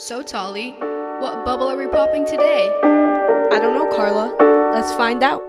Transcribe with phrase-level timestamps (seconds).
[0.00, 0.76] So, Tali,
[1.20, 2.70] what bubble are we popping today?
[3.50, 4.32] I don't know, Carla.
[4.72, 5.42] Let's find out.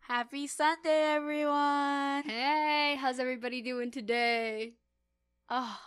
[0.00, 2.22] Happy Sunday, everyone.
[2.22, 4.72] Hey, how's everybody doing today?
[5.50, 5.78] Oh,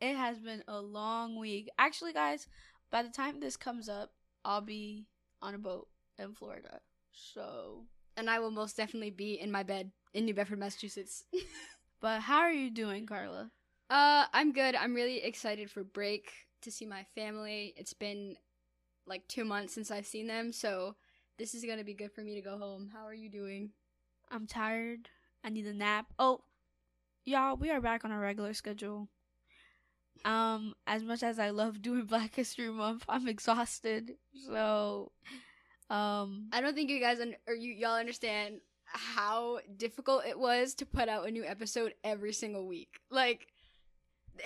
[0.00, 1.68] it has been a long week.
[1.78, 2.48] Actually, guys,
[2.90, 4.12] by the time this comes up,
[4.44, 5.06] I'll be
[5.42, 6.80] on a boat in Florida.
[7.12, 7.84] So,
[8.16, 11.24] And I will most definitely be in my bed in New Bedford, Massachusetts.
[12.00, 13.50] but how are you doing, Carla?
[13.90, 14.74] uh, I'm good.
[14.74, 16.30] I'm really excited for break
[16.62, 17.74] to see my family.
[17.76, 18.36] It's been
[19.06, 20.94] like two months since I've seen them, so
[21.38, 22.90] this is gonna be good for me to go home.
[22.92, 23.70] How are you doing?
[24.30, 25.08] I'm tired.
[25.42, 26.06] I need a nap.
[26.18, 26.42] Oh,
[27.24, 29.08] y'all, we are back on our regular schedule.
[30.24, 34.16] Um, as much as I love doing Black History Month, I'm exhausted.
[34.46, 35.12] So,
[35.88, 40.74] um, I don't think you guys un- or you y'all understand how difficult it was
[40.74, 43.00] to put out a new episode every single week.
[43.10, 43.46] Like,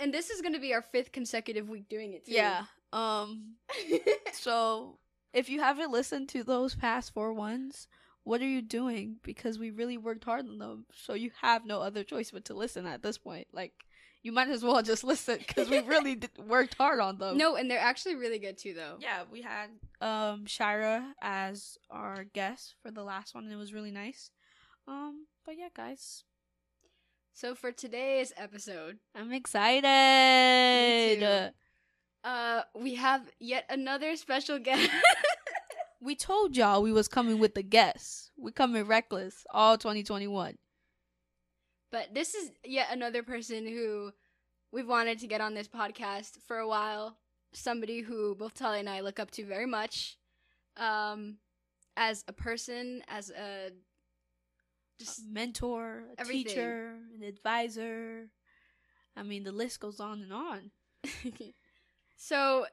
[0.01, 2.27] and this is gonna be our fifth consecutive week doing it.
[2.27, 2.33] Too.
[2.33, 2.65] yeah.
[2.93, 3.57] Um,
[4.33, 4.99] so
[5.33, 7.89] if you haven't listened to those past four ones,
[8.23, 9.17] what are you doing?
[9.23, 10.87] Because we really worked hard on them.
[10.95, 13.49] So you have no other choice but to listen at this point.
[13.53, 13.73] Like,
[14.25, 17.37] you might as well just listen because we really did, worked hard on them.
[17.39, 18.97] no, and they're actually really good too, though.
[18.99, 19.69] Yeah, we had
[20.01, 24.31] um Shira as our guest for the last one and it was really nice.
[24.89, 26.25] Um but yeah, guys,
[27.35, 31.21] So for today's episode, I'm excited.
[31.21, 32.29] too.
[32.29, 34.91] uh, we have yet another special guest.
[36.01, 38.31] We told y'all we was coming with the guests.
[38.37, 40.59] We coming reckless all 2021.
[41.95, 44.11] But this is yet another person who
[44.73, 47.19] we've wanted to get on this podcast for a while.
[47.53, 50.19] Somebody who both Tali and I look up to very much,
[50.77, 51.37] um,
[51.97, 53.71] as a person, as a A
[54.99, 56.47] just mentor, a everything.
[56.47, 58.29] teacher, an advisor.
[59.17, 60.73] I mean, the list goes on and on.
[62.17, 62.67] so.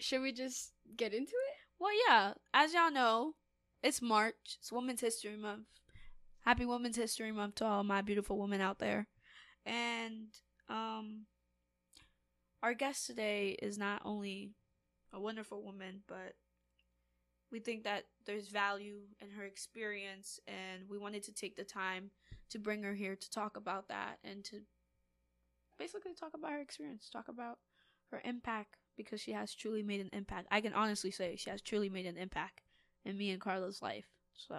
[0.00, 1.56] Should we just get into it?
[1.78, 3.34] Well, yeah, as y'all know,
[3.82, 4.56] it's March.
[4.58, 5.66] It's Women's History Month.
[6.44, 9.06] Happy Women's History Month to all my beautiful women out there.
[9.64, 10.26] And
[10.68, 11.26] um
[12.62, 14.52] our guest today is not only
[15.12, 16.34] a wonderful woman, but
[17.50, 22.10] we think that there's value in her experience and we wanted to take the time
[22.50, 24.60] to bring her here to talk about that and to
[25.78, 27.58] basically talk about her experience, talk about
[28.10, 30.48] her impact because she has truly made an impact.
[30.50, 32.62] I can honestly say she has truly made an impact
[33.04, 34.06] in me and Carla's life.
[34.34, 34.56] So,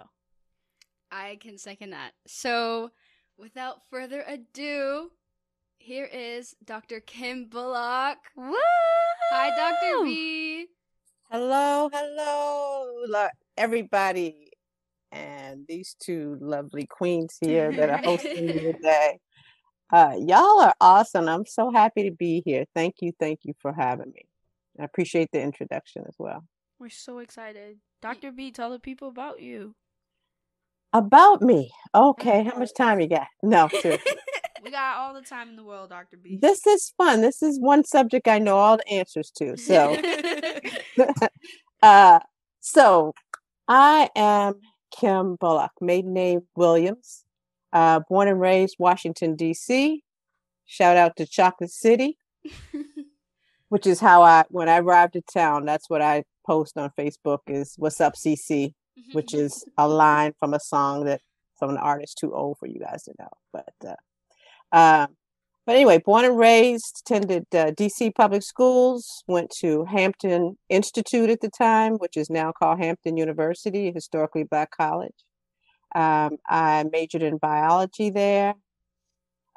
[1.11, 2.11] I can second that.
[2.27, 2.91] So,
[3.38, 5.11] without further ado,
[5.77, 6.99] here is Dr.
[6.99, 8.17] Kim Bullock.
[8.35, 8.55] woo!
[9.31, 10.05] Hi, Dr.
[10.05, 10.67] B.
[11.31, 13.27] Hello, hello,
[13.57, 14.51] everybody,
[15.11, 19.19] and these two lovely queens here that are hosting me today.
[19.91, 21.27] Uh, y'all are awesome.
[21.27, 22.65] I'm so happy to be here.
[22.73, 24.25] Thank you, thank you for having me.
[24.79, 26.44] I appreciate the introduction as well.
[26.79, 27.77] We're so excited.
[28.01, 28.31] Dr.
[28.31, 29.75] B, tell the people about you.
[30.95, 32.45] About me, okay.
[32.45, 33.28] How much time you got?
[33.44, 33.69] No.
[34.63, 36.17] We got all the time in the world, Dr.
[36.17, 36.39] B.
[36.41, 37.22] this is fun.
[37.22, 39.56] This is one subject I know all the answers to.
[39.57, 39.95] So.
[41.83, 42.19] uh,
[42.61, 43.13] so
[43.67, 44.56] I am
[44.89, 47.25] Kim Bullock, maiden name Williams,
[47.73, 50.03] uh, born and raised Washington D.C.
[50.66, 52.17] Shout out to Chocolate City,
[53.69, 55.66] which is how I when I arrived to town.
[55.66, 58.73] That's what I post on Facebook is "What's up, CC,"
[59.13, 61.22] which is a line from a song that
[61.57, 63.29] from an artist too old for you guys to know.
[63.53, 65.07] But uh, uh,
[65.66, 71.41] but anyway, born and raised, attended uh, DC public schools, went to Hampton Institute at
[71.41, 75.16] the time, which is now called Hampton University, a historically black college.
[75.95, 78.53] Um, I majored in biology there.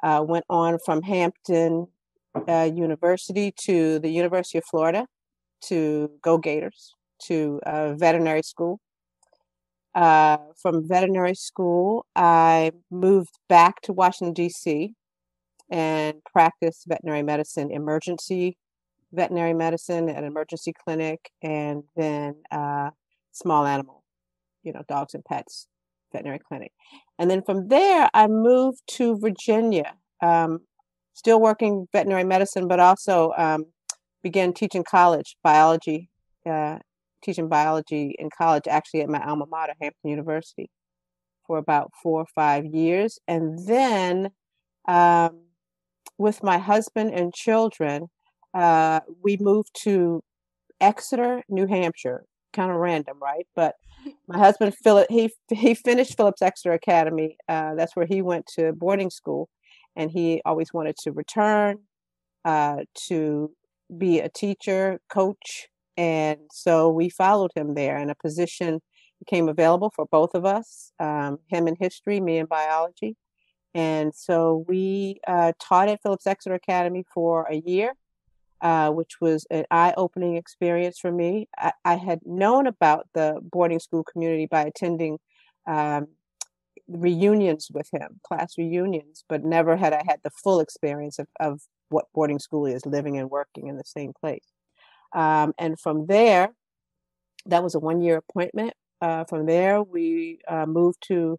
[0.01, 1.87] Uh, went on from Hampton
[2.47, 5.05] uh, University to the University of Florida
[5.65, 6.95] to go Gators
[7.25, 8.79] to uh, veterinary school.
[9.99, 14.93] Uh, from veterinary school, I moved back to Washington, D.C
[15.69, 18.57] and practiced veterinary medicine, emergency
[19.11, 22.91] veterinary medicine at an emergency clinic, and then uh,
[23.31, 24.03] small animal,
[24.63, 25.67] you know, dogs and pets
[26.11, 26.71] veterinary clinic.
[27.17, 30.61] And then from there, I moved to Virginia, um,
[31.13, 33.65] still working veterinary medicine, but also um,
[34.21, 36.09] began teaching college biology,
[36.45, 36.79] uh,
[37.21, 40.69] teaching biology in college, actually at my alma mater, Hampton University,
[41.45, 43.19] for about four or five years.
[43.27, 44.29] And then
[44.87, 45.41] um,
[46.17, 48.07] with my husband and children,
[48.53, 50.21] uh, we moved to
[50.81, 52.25] Exeter, New Hampshire.
[52.51, 53.45] Kind of random, right?
[53.55, 53.75] But
[54.27, 57.37] my husband Philip, he he finished Phillips Exeter Academy.
[57.47, 59.49] Uh, that's where he went to boarding school,
[59.95, 61.77] and he always wanted to return
[62.45, 62.77] uh,
[63.07, 63.51] to
[63.95, 65.67] be a teacher, coach,
[65.99, 67.97] and so we followed him there.
[67.97, 68.79] And a position
[69.19, 73.17] became available for both of us, um, him in history, me in biology.
[73.73, 77.95] And so we uh, taught at Phillips Exeter Academy for a year,
[78.61, 81.49] uh, which was an eye opening experience for me.
[81.57, 85.19] I, I, had known about the boarding school community by attending
[85.67, 86.07] um,
[86.87, 91.59] reunions with him, class reunions, but never had I had the full experience of, of
[91.89, 94.47] what boarding school is living and working in the same place.
[95.13, 96.49] Um, and from there,
[97.45, 98.73] that was a one year appointment.
[99.01, 101.37] Uh, from there, we uh, moved to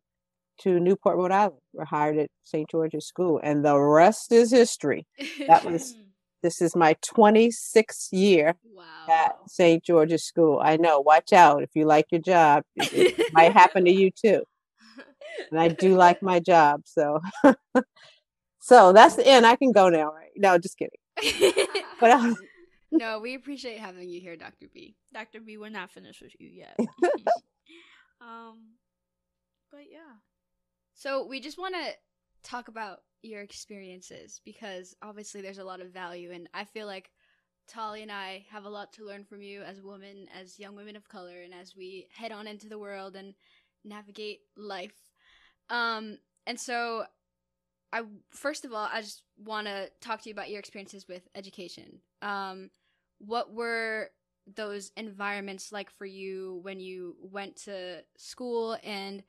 [0.63, 1.61] to Newport, Rhode Island.
[1.73, 2.69] We're hired at St.
[2.71, 5.07] George's School, and the rest is history.
[5.47, 5.95] That was
[6.43, 8.85] this is my 26th year wow.
[9.11, 9.83] at St.
[9.85, 10.61] George's School.
[10.63, 11.01] I know.
[11.01, 12.63] Watch out if you like your job.
[12.77, 14.43] It, it might happen to you too.
[15.51, 17.21] And I do like my job, so
[18.61, 19.47] so that's the end.
[19.47, 20.31] I can go now, right?
[20.37, 20.99] No, just kidding.
[22.01, 22.37] but um,
[22.91, 24.67] no, we appreciate having you here, Dr.
[24.73, 24.97] B.
[25.13, 25.41] Dr.
[25.41, 26.77] B, we're not finished with you yet.
[28.21, 28.75] um,
[29.71, 30.17] but yeah.
[30.95, 31.93] So we just want to
[32.43, 37.11] talk about your experiences because obviously there's a lot of value, and I feel like
[37.69, 40.97] Tali and I have a lot to learn from you as women, as young women
[40.97, 43.35] of color, and as we head on into the world and
[43.85, 44.95] navigate life.
[45.69, 47.05] Um, and so
[47.93, 51.29] I first of all, I just want to talk to you about your experiences with
[51.35, 52.01] education.
[52.23, 52.71] Um,
[53.21, 54.11] what were
[54.57, 58.77] those environments like for you when you went to school?
[58.83, 59.23] And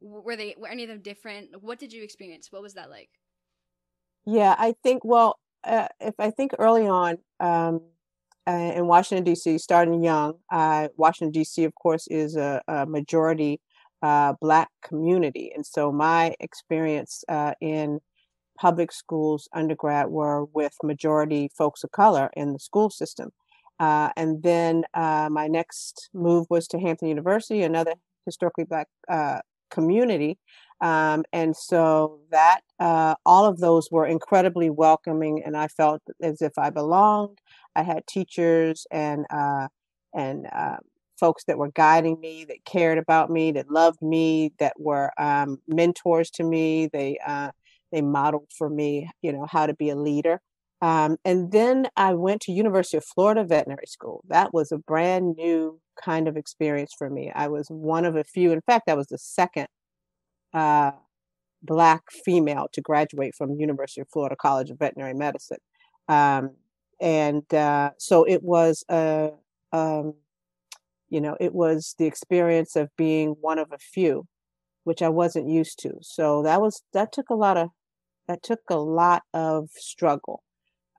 [0.00, 1.62] were they were any of them different?
[1.62, 2.52] What did you experience?
[2.52, 3.10] What was that like?
[4.26, 7.80] Yeah i think well uh, if i think early on um,
[8.46, 13.58] uh, in washington d.c starting young uh, washington d.c of course is a, a majority
[14.02, 15.52] uh, black community.
[15.54, 18.00] And so my experience uh, in
[18.58, 23.30] public schools undergrad were with majority folks of color in the school system
[23.80, 27.94] uh, and then my next move was to hampton university another
[28.24, 28.88] historically black
[29.70, 30.38] community.
[30.80, 36.40] Um, and so that uh, all of those were incredibly welcoming, and I felt as
[36.40, 37.38] if I belonged.
[37.74, 39.68] I had teachers and uh,
[40.14, 40.76] and uh,
[41.18, 45.60] folks that were guiding me, that cared about me, that loved me, that were um,
[45.66, 46.86] mentors to me.
[46.86, 47.50] They uh,
[47.92, 50.40] they modeled for me, you know, how to be a leader.
[50.80, 54.22] Um, and then I went to University of Florida Veterinary School.
[54.28, 57.32] That was a brand new kind of experience for me.
[57.34, 58.52] I was one of a few.
[58.52, 59.66] In fact, I was the second
[60.54, 60.92] uh,
[61.62, 65.58] black female to graduate from University of Florida College of Veterinary Medicine.
[66.08, 66.52] Um,
[67.00, 69.30] and uh, so it was a,
[69.72, 70.14] um,
[71.08, 74.26] you know, it was the experience of being one of a few,
[74.84, 75.94] which I wasn't used to.
[76.02, 77.70] So that was that took a lot of
[78.28, 80.42] that took a lot of struggle.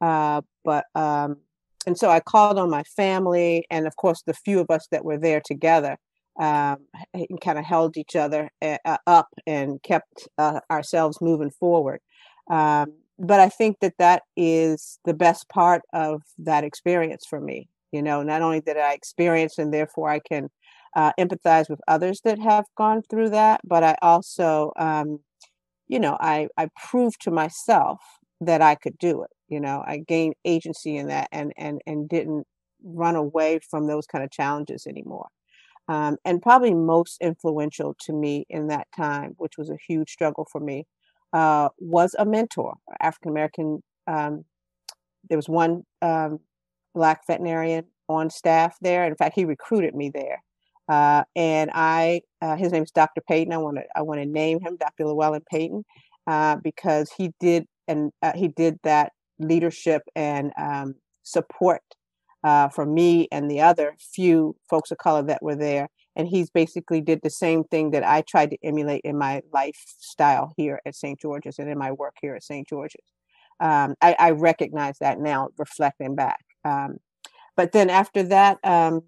[0.02, 1.38] Uh, but um,
[1.86, 5.06] and so I called on my family and of course the few of us that
[5.06, 5.98] were there together
[6.40, 6.78] um,
[7.42, 12.00] kind of held each other uh, up and kept uh, ourselves moving forward.
[12.50, 17.68] Um, but I think that that is the best part of that experience for me.
[17.92, 20.50] You know, not only did I experience and therefore I can
[20.95, 25.19] uh, empathize with others that have gone through that, but I also, um,
[25.90, 28.00] you know, I, I proved to myself
[28.42, 29.31] that I could do it.
[29.50, 32.46] You know, I gained agency in that and, and, and didn't
[32.84, 35.28] run away from those kind of challenges anymore
[35.90, 40.48] um, and probably most influential to me in that time, which was a huge struggle
[40.50, 40.86] for me,
[41.34, 43.81] uh, was a mentor, African American.
[44.06, 44.46] Um,
[45.28, 46.40] there was one um,
[46.94, 49.04] black veterinarian on staff there.
[49.06, 50.44] In fact, he recruited me there,
[50.90, 53.22] uh, and I uh, his name is Dr.
[53.28, 53.54] Payton.
[53.54, 55.06] I want to I want to name him Dr.
[55.06, 55.86] Llewellyn Payton
[56.28, 61.81] uh, because he did and uh, he did that leadership and um, support
[62.44, 65.90] uh, for me and the other few folks of color that were there.
[66.16, 70.54] And he's basically did the same thing that I tried to emulate in my lifestyle
[70.58, 71.19] here at St.
[71.19, 72.68] George's and in my work here at St.
[72.68, 73.14] George's.
[73.62, 76.46] Um, I, I, recognize that now, reflecting back.
[76.64, 76.98] Um,
[77.58, 79.02] but then after that, um,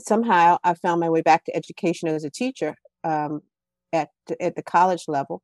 [0.00, 2.74] somehow I found my way back to education as a teacher
[3.04, 3.42] um,
[3.92, 5.42] at at the college level,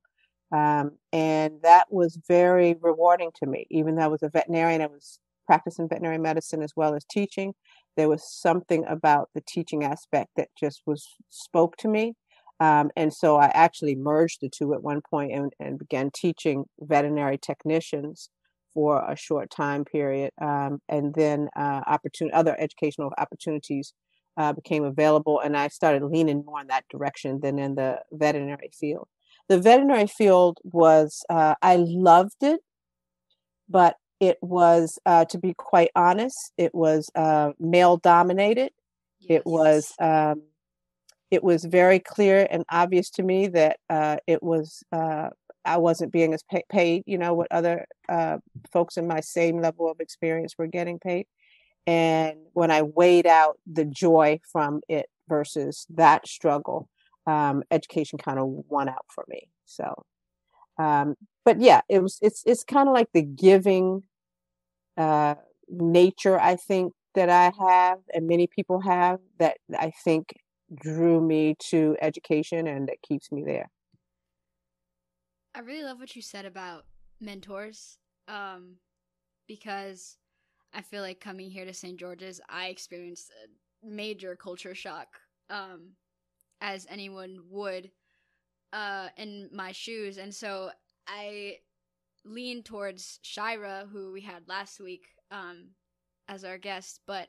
[0.52, 3.66] um, and that was very rewarding to me.
[3.70, 7.54] Even though I was a veterinarian, I was practicing veterinary medicine as well as teaching.
[7.96, 12.14] There was something about the teaching aspect that just was spoke to me.
[12.60, 16.64] Um, and so I actually merged the two at one point and, and began teaching
[16.80, 18.30] veterinary technicians
[18.72, 20.30] for a short time period.
[20.40, 23.92] Um, and then uh, opportun- other educational opportunities
[24.36, 28.70] uh, became available, and I started leaning more in that direction than in the veterinary
[28.72, 29.08] field.
[29.48, 32.60] The veterinary field was, uh, I loved it,
[33.68, 38.70] but it was, uh, to be quite honest, it was uh, male dominated.
[39.20, 39.40] Yes.
[39.40, 40.42] It was um,
[41.30, 45.30] it was very clear and obvious to me that uh, it was uh,
[45.64, 48.38] I wasn't being as pay- paid, you know, what other uh,
[48.72, 51.26] folks in my same level of experience were getting paid.
[51.86, 56.88] And when I weighed out the joy from it versus that struggle,
[57.26, 59.48] um, education kind of won out for me.
[59.64, 60.04] So,
[60.78, 62.18] um, but yeah, it was.
[62.22, 64.02] It's it's kind of like the giving
[64.96, 65.34] uh,
[65.68, 66.40] nature.
[66.40, 70.34] I think that I have, and many people have, that I think
[70.74, 73.70] drew me to education and that keeps me there.
[75.54, 76.84] I really love what you said about
[77.20, 78.76] mentors um,
[79.46, 80.16] because
[80.74, 81.98] I feel like coming here to St.
[81.98, 85.06] George's, I experienced a major culture shock,
[85.48, 85.92] um,
[86.60, 87.90] as anyone would
[88.72, 90.18] uh, in my shoes.
[90.18, 90.70] And so
[91.06, 91.58] I
[92.24, 95.68] leaned towards Shira, who we had last week um,
[96.28, 97.28] as our guest, but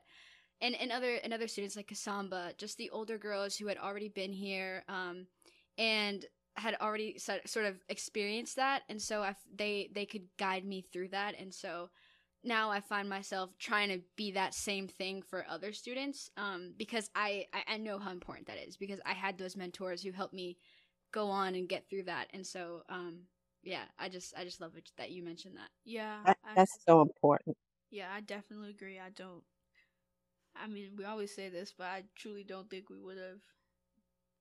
[0.62, 4.08] and, and other and other students like Kasamba, just the older girls who had already
[4.08, 5.28] been here um,
[5.78, 6.26] and
[6.56, 11.36] had already sort of experienced that, and so they they could guide me through that,
[11.38, 11.90] and so
[12.46, 17.10] now I find myself trying to be that same thing for other students um, because
[17.16, 20.34] I, I, I know how important that is because I had those mentors who helped
[20.34, 20.58] me
[21.12, 23.22] go on and get through that, and so um,
[23.64, 25.70] yeah, I just I just love it that you mentioned that.
[25.84, 27.58] Yeah, that, that's I, so important.
[27.90, 29.00] Yeah, I definitely agree.
[29.00, 29.44] I don't.
[30.56, 33.42] I mean, we always say this, but I truly don't think we would have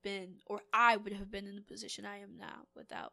[0.02, 3.12] been, or I would have been in the position I am now without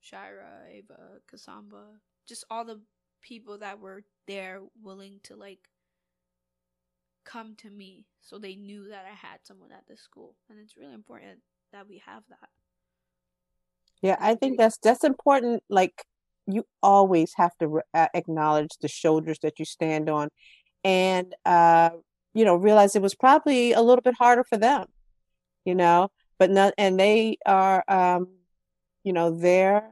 [0.00, 2.80] Shira, Ava, Kasamba, just all the
[3.24, 5.70] people that were there willing to like
[7.24, 10.36] come to me so they knew that I had someone at the school.
[10.48, 11.40] And it's really important
[11.72, 12.48] that we have that.
[14.02, 16.04] Yeah, I think that's that's important like
[16.46, 20.28] you always have to uh, acknowledge the shoulders that you stand on
[20.84, 21.88] and uh
[22.34, 24.84] you know realize it was probably a little bit harder for them
[25.64, 28.28] you know but not and they are um
[29.04, 29.88] you know there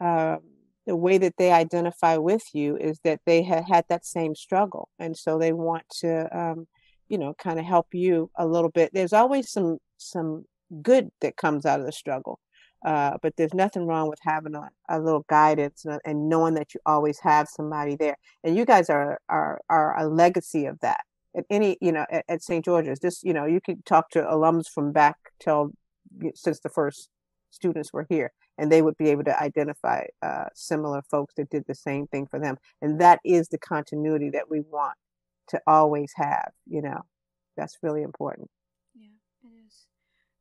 [0.00, 0.40] um
[0.86, 4.88] the way that they identify with you is that they had had that same struggle
[4.98, 6.66] and so they want to um
[7.08, 8.90] you know kind of help you a little bit.
[8.92, 10.44] There's always some some
[10.82, 12.40] good that comes out of the struggle
[12.84, 16.74] uh, but there's nothing wrong with having a, a little guidance and, and, knowing that
[16.74, 18.16] you always have somebody there.
[18.44, 21.00] And you guys are are are a legacy of that.
[21.36, 24.22] At any you know at, at st george's just you know you could talk to
[24.22, 25.72] alums from back till
[26.34, 27.10] since the first
[27.50, 31.64] students were here and they would be able to identify uh, similar folks that did
[31.66, 34.96] the same thing for them and that is the continuity that we want
[35.48, 37.02] to always have you know?
[37.56, 38.50] That's really important.
[38.94, 39.08] Yeah
[39.44, 39.86] it is.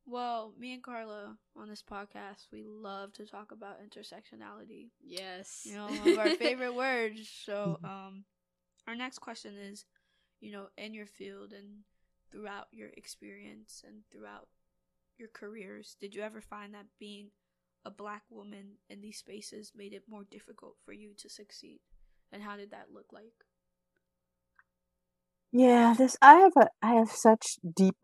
[0.05, 4.89] Well me and carla on this podcast we love to talk about intersectionality.
[5.03, 5.61] Yes.
[5.65, 7.85] you know one of our favorite words so mm-hmm.
[7.85, 8.23] um
[8.87, 9.85] our next question is
[10.41, 11.83] you know in your field and
[12.31, 14.47] throughout your experience and throughout
[15.17, 17.29] your careers did you ever find that being
[17.85, 21.79] a black woman in these spaces made it more difficult for you to succeed?
[22.31, 23.33] And how did that look like?
[25.51, 27.95] Yeah, this I have a I have such deep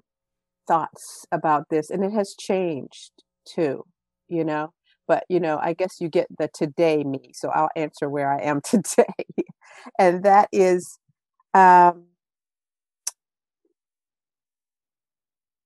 [0.67, 3.11] thoughts about this and it has changed
[3.45, 3.83] too,
[4.29, 4.73] you know.
[5.07, 8.41] But you know, I guess you get the today me, so I'll answer where I
[8.43, 9.13] am today.
[9.99, 10.99] and that is
[11.53, 12.05] um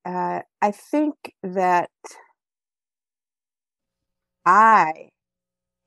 [0.06, 1.90] uh, I think that
[4.46, 5.10] I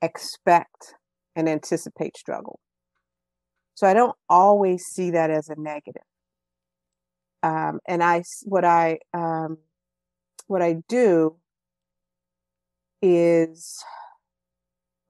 [0.02, 0.94] expect
[1.36, 2.60] and anticipate struggle.
[3.74, 6.02] So I don't always see that as a negative.
[7.42, 9.58] Um, and I, what I, um,
[10.48, 11.36] what I do
[13.00, 13.84] is,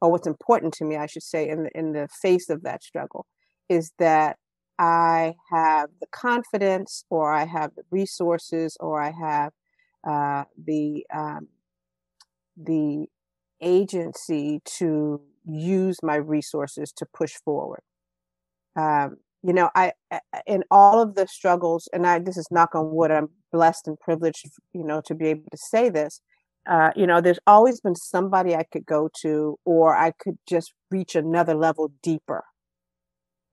[0.03, 2.83] or what's important to me, I should say, in the, in the face of that
[2.83, 3.27] struggle,
[3.69, 4.37] is that
[4.79, 9.53] I have the confidence, or I have the resources, or I have
[10.07, 11.49] uh, the um,
[12.57, 13.07] the
[13.61, 17.81] agency to use my resources to push forward.
[18.77, 19.93] Um, you know, I
[20.47, 23.11] in all of the struggles, and I this is knock on wood.
[23.11, 26.21] I'm blessed and privileged, you know, to be able to say this.
[26.69, 30.73] Uh, you know, there's always been somebody I could go to, or I could just
[30.91, 32.45] reach another level deeper.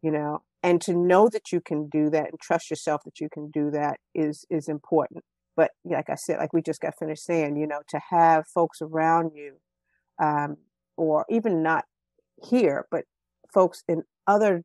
[0.02, 3.30] You know, and to know that you can do that and trust yourself that you
[3.30, 5.24] can do that is is important.
[5.56, 8.82] but like I said, like we just got finished saying, you know, to have folks
[8.82, 9.56] around you,
[10.20, 10.58] um,
[10.98, 11.86] or even not
[12.42, 13.06] here, but
[13.54, 14.64] folks in other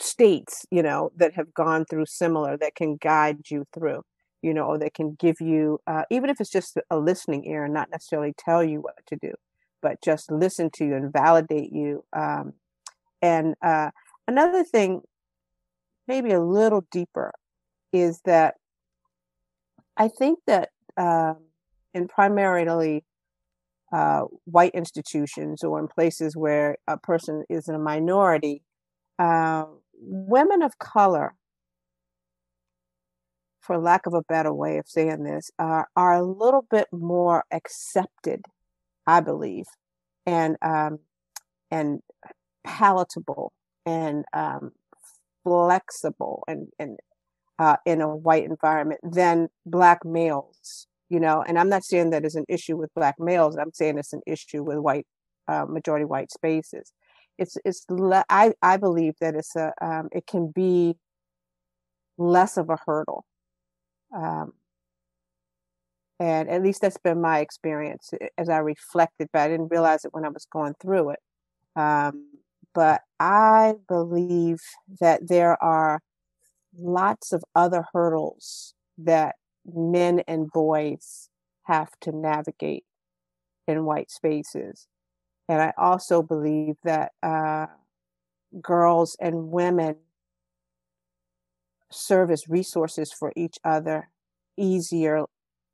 [0.00, 4.02] states, you know, that have gone through similar that can guide you through,
[4.42, 7.64] you know, or that can give you, uh, even if it's just a listening ear
[7.64, 9.32] and not necessarily tell you what to do,
[9.82, 12.04] but just listen to you and validate you.
[12.12, 12.54] Um,
[13.22, 13.90] and uh,
[14.26, 15.02] another thing,
[16.08, 17.32] maybe a little deeper,
[17.92, 18.54] is that
[19.96, 21.36] I think that um,
[21.92, 23.04] in primarily
[23.92, 28.62] uh, white institutions or in places where a person is in a minority,
[29.18, 29.64] uh,
[30.00, 31.34] women of color,
[33.60, 37.44] for lack of a better way of saying this, uh, are a little bit more
[37.52, 38.46] accepted,
[39.06, 39.66] I believe,
[40.24, 41.00] and um,
[41.70, 42.00] and
[42.64, 43.52] palatable
[43.84, 44.72] and um,
[45.44, 46.98] flexible and and
[47.58, 50.86] uh, in a white environment than black males.
[51.10, 53.56] You know, and I'm not saying that is an issue with black males.
[53.56, 55.06] I'm saying it's an issue with white
[55.48, 56.92] uh, majority white spaces.
[57.36, 60.96] It's it's le- I I believe that it's a um, it can be
[62.16, 63.24] less of a hurdle.
[64.14, 64.52] Um,
[66.20, 70.12] and at least that's been my experience as I reflected, but I didn't realize it
[70.12, 71.18] when I was going through it.
[71.76, 72.26] Um,
[72.74, 74.60] but I believe
[75.00, 76.00] that there are
[76.78, 79.36] lots of other hurdles that
[79.66, 81.28] men and boys
[81.64, 82.84] have to navigate
[83.66, 84.86] in white spaces.
[85.48, 87.66] And I also believe that uh,
[88.60, 89.96] girls and women
[91.90, 94.08] serve as resources for each other
[94.56, 95.24] easier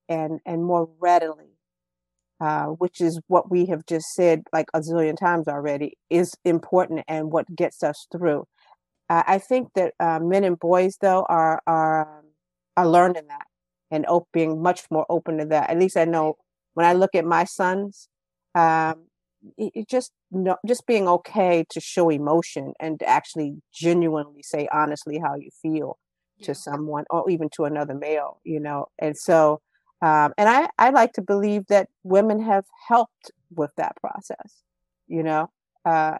[0.09, 1.57] and, and more readily
[2.41, 7.03] uh, which is what we have just said like a zillion times already, is important
[7.09, 8.47] and what gets us through.
[9.09, 12.25] I think that uh, men and boys, though, are are
[12.77, 13.47] are learning that
[13.91, 15.71] and op- being much more open to that.
[15.71, 16.37] At least I know
[16.75, 18.09] when I look at my sons,
[18.55, 19.07] um,
[19.57, 24.69] it, it just no, just being okay to show emotion and to actually genuinely say
[24.73, 25.99] honestly how you feel
[26.39, 26.47] yeah.
[26.47, 28.87] to someone or even to another male, you know.
[28.99, 29.61] And so
[30.03, 34.63] um, and I, I like to believe that women have helped with that process,
[35.09, 35.51] you know.
[35.85, 36.19] Uh,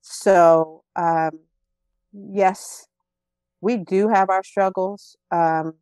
[0.00, 1.40] so, um,
[2.12, 2.86] yes,
[3.60, 5.16] we do have our struggles.
[5.30, 5.74] Um,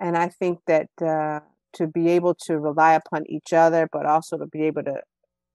[0.00, 1.40] and I think that uh,
[1.74, 5.00] to be able to rely upon each other, but also to be able to,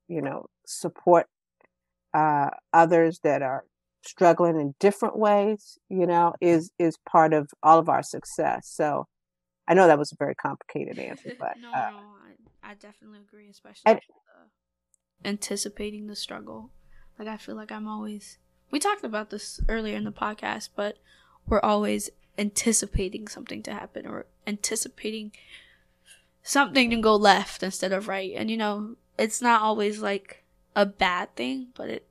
[0.07, 1.27] you know, support
[2.13, 3.65] uh, others that are
[4.05, 8.69] struggling in different ways, you know, is is part of all of our success.
[8.69, 9.07] So
[9.67, 11.97] I know that was a very complicated answer, but no, uh, no,
[12.63, 13.99] I, I, definitely agree, especially and,
[15.23, 16.71] anticipating the struggle.
[17.17, 18.37] Like I feel like I'm always.
[18.71, 20.97] We talked about this earlier in the podcast, but
[21.47, 25.31] we're always anticipating something to happen or anticipating
[26.43, 28.33] something to go left instead of right.
[28.35, 30.43] And you know, it's not always like
[30.75, 32.07] a bad thing, but it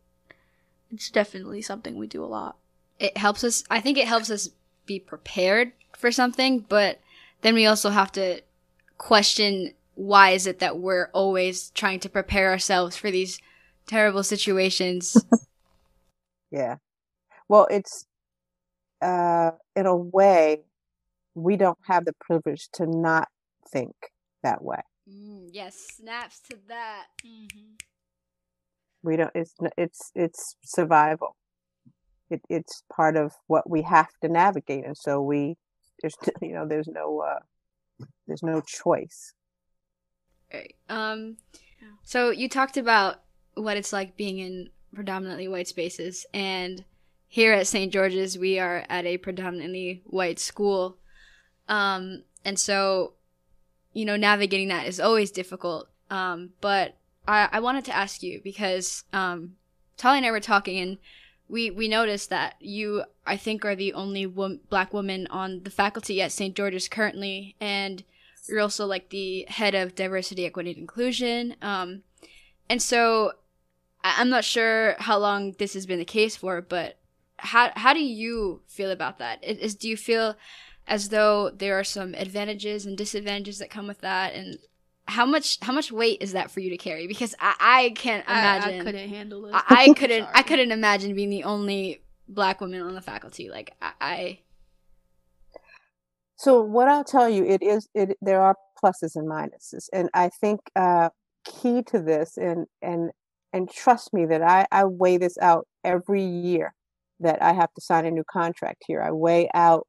[0.90, 2.56] it's definitely something we do a lot.
[2.98, 3.64] It helps us.
[3.70, 4.50] I think it helps us
[4.86, 7.00] be prepared for something, but
[7.42, 8.42] then we also have to
[8.98, 13.40] question why is it that we're always trying to prepare ourselves for these
[13.86, 15.16] terrible situations
[16.50, 16.76] yeah
[17.48, 18.06] well it's
[19.02, 20.62] uh in a way
[21.34, 23.28] we don't have the privilege to not
[23.70, 23.94] think
[24.42, 27.72] that way mm, yes snaps to that mm-hmm.
[29.02, 31.36] we don't it's it's it's survival
[32.30, 35.56] it, it's part of what we have to navigate and so we
[36.02, 37.38] there's you know there's no uh,
[38.26, 39.32] there's no choice.
[40.52, 40.74] Right.
[40.88, 41.36] Um.
[42.04, 43.22] So you talked about
[43.54, 46.84] what it's like being in predominantly white spaces, and
[47.28, 47.92] here at St.
[47.92, 50.98] George's, we are at a predominantly white school.
[51.72, 53.14] Um, and so,
[53.94, 55.88] you know, navigating that is always difficult.
[56.10, 59.56] Um, but I, I wanted to ask you because um,
[59.96, 60.98] Tali and I were talking, and
[61.48, 65.70] we we noticed that you I think are the only wo- black woman on the
[65.70, 66.54] faculty at St.
[66.54, 68.04] George's currently, and
[68.46, 71.56] you're also like the head of diversity, equity, and inclusion.
[71.62, 72.02] Um,
[72.68, 73.32] and so
[74.04, 76.98] I- I'm not sure how long this has been the case for, but
[77.38, 79.42] how how do you feel about that?
[79.42, 80.36] Is do you feel
[80.86, 84.58] as though there are some advantages and disadvantages that come with that, and
[85.06, 87.06] how much how much weight is that for you to carry?
[87.06, 88.74] Because I, I can't imagine.
[88.74, 89.52] I, I couldn't handle it.
[89.54, 90.28] I, I couldn't.
[90.34, 93.50] I couldn't imagine being the only black woman on the faculty.
[93.50, 94.38] Like I, I.
[96.36, 98.16] So what I'll tell you, it is it.
[98.20, 101.10] There are pluses and minuses, and I think uh,
[101.44, 103.10] key to this, and and
[103.52, 106.74] and trust me that I I weigh this out every year
[107.20, 109.00] that I have to sign a new contract here.
[109.00, 109.86] I weigh out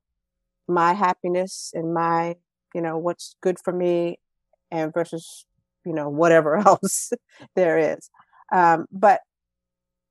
[0.68, 2.36] my happiness and my
[2.74, 4.20] you know, what's good for me
[4.72, 5.46] and versus,
[5.86, 7.12] you know, whatever else
[7.56, 8.10] there is.
[8.52, 9.22] Um, but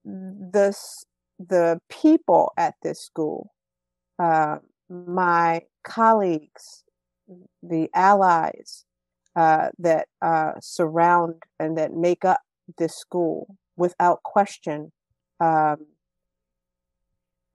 [0.04, 0.76] the,
[1.38, 3.52] the people at this school,
[4.18, 6.84] uh, my colleagues,
[7.62, 8.84] the allies
[9.36, 12.40] uh, that uh, surround and that make up
[12.78, 14.92] this school, without question,
[15.40, 15.86] um,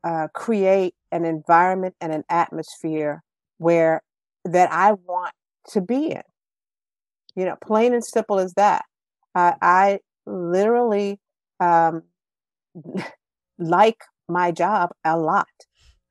[0.04, 3.24] uh, create an environment and an atmosphere
[3.58, 4.02] where
[4.46, 5.34] that I want
[5.70, 6.22] to be in.
[7.36, 8.86] You know, plain and simple as that.
[9.36, 11.20] I literally
[11.60, 12.04] um,
[13.60, 15.48] like my job a lot,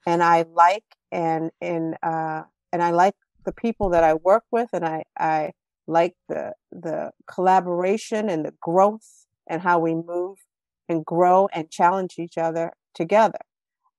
[0.07, 4.69] and I like and and uh, and I like the people that I work with,
[4.73, 5.53] and I I
[5.87, 10.39] like the the collaboration and the growth and how we move
[10.89, 13.39] and grow and challenge each other together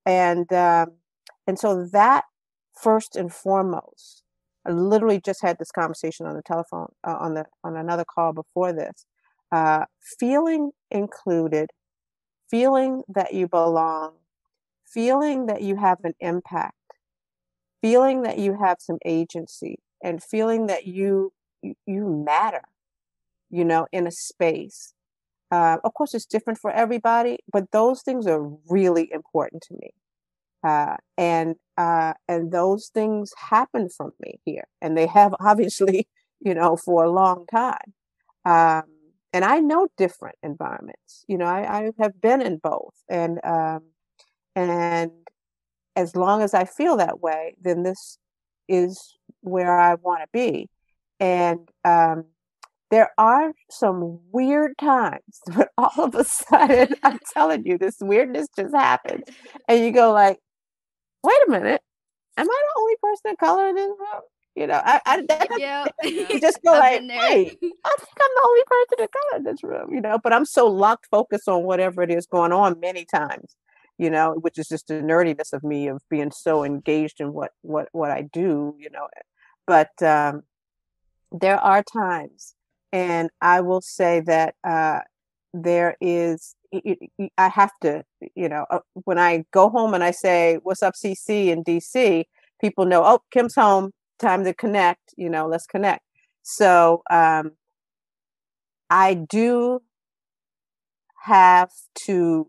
[0.07, 0.93] and um,
[1.47, 2.25] and so that
[2.81, 4.23] first and foremost
[4.65, 8.33] i literally just had this conversation on the telephone uh, on the on another call
[8.33, 9.05] before this
[9.51, 9.85] uh,
[10.19, 11.69] feeling included
[12.49, 14.13] feeling that you belong
[14.87, 16.75] feeling that you have an impact
[17.81, 21.31] feeling that you have some agency and feeling that you
[21.85, 22.63] you matter
[23.49, 24.93] you know in a space
[25.51, 29.91] uh, of course, it's different for everybody, but those things are really important to me.
[30.63, 36.07] Uh, and uh, and those things happen from me here, and they have obviously,
[36.39, 37.93] you know, for a long time.
[38.45, 38.83] Um,
[39.33, 41.23] and I know different environments.
[41.27, 43.83] You know, I, I have been in both, and um,
[44.55, 45.11] and
[45.95, 48.17] as long as I feel that way, then this
[48.67, 50.69] is where I want to be.
[51.19, 52.25] And um,
[52.89, 58.47] there are some weird times but all of a sudden i'm telling you this weirdness
[58.55, 59.23] just happens
[59.67, 60.39] and you go like
[61.23, 61.81] wait a minute.
[62.37, 64.21] Am i the only person of color in this room?
[64.55, 68.43] You know i, I that, yeah, you just go like wait i think i'm the
[68.45, 71.63] only person of color in this room you know but i'm so locked focused on
[71.63, 73.55] whatever it is going on many times
[73.99, 77.51] you know which is just the nerdiness of me of being so engaged in what
[77.61, 79.07] what what i do you know
[79.67, 80.41] but um
[81.31, 82.55] there are times
[82.91, 84.99] and I will say that uh,
[85.53, 86.55] there is,
[87.37, 88.03] I have to,
[88.35, 92.25] you know, uh, when I go home and I say, What's up, CC in DC?
[92.61, 96.03] People know, Oh, Kim's home, time to connect, you know, let's connect.
[96.43, 97.51] So um,
[98.89, 99.81] I do
[101.23, 101.71] have
[102.05, 102.47] to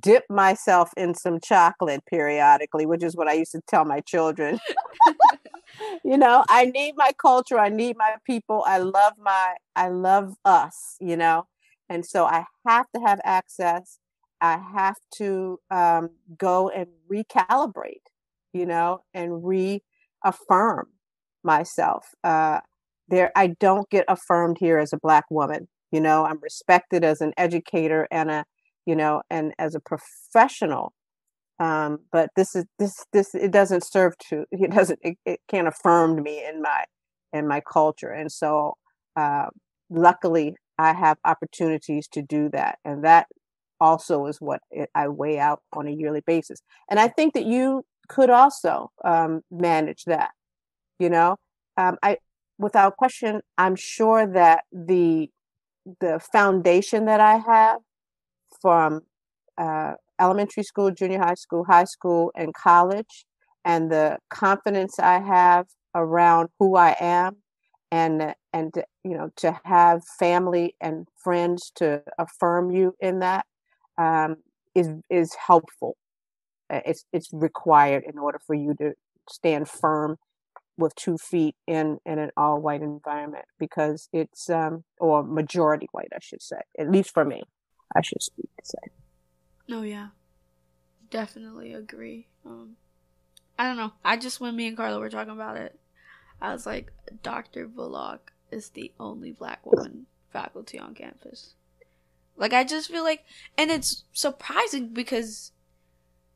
[0.00, 4.58] dip myself in some chocolate periodically, which is what I used to tell my children.
[6.04, 8.64] you know, I need my culture, I need my people.
[8.66, 11.46] I love my I love us, you know.
[11.88, 13.98] And so I have to have access.
[14.40, 18.06] I have to um, go and recalibrate,
[18.52, 20.88] you know, and reaffirm
[21.44, 22.06] myself.
[22.24, 22.60] Uh,
[23.08, 25.68] there, I don't get affirmed here as a black woman.
[25.90, 28.44] You know, I'm respected as an educator and a
[28.86, 30.92] you know, and as a professional.
[31.58, 35.68] Um, but this is this this it doesn't serve to it doesn't it, it can't
[35.68, 36.84] affirm me in my
[37.32, 38.74] in my culture, and so
[39.16, 39.46] uh,
[39.90, 43.26] luckily I have opportunities to do that, and that
[43.80, 46.60] also is what it, I weigh out on a yearly basis.
[46.88, 50.30] And I think that you could also um, manage that.
[50.98, 51.36] You know,
[51.76, 52.18] um, I
[52.58, 55.30] without question, I'm sure that the
[56.00, 57.80] the foundation that I have
[58.60, 59.00] from
[59.58, 63.26] uh, elementary school, junior high school, high school, and college,
[63.64, 67.36] and the confidence I have around who I am,
[67.90, 68.72] and and
[69.04, 73.46] you know to have family and friends to affirm you in that
[73.98, 74.36] um,
[74.74, 75.96] is is helpful.
[76.70, 78.92] Uh, it's it's required in order for you to
[79.28, 80.16] stand firm
[80.78, 86.08] with two feet in in an all white environment because it's um or majority white
[86.14, 87.42] I should say at least for me
[87.94, 89.01] I should speak to say.
[89.72, 90.08] Oh yeah,
[91.10, 92.26] definitely agree.
[92.44, 92.76] Um,
[93.58, 93.92] I don't know.
[94.04, 95.78] I just when me and Carla were talking about it,
[96.40, 97.66] I was like, Dr.
[97.66, 101.54] Bullock is the only black woman faculty on campus.
[102.36, 103.24] Like I just feel like,
[103.56, 105.52] and it's surprising because,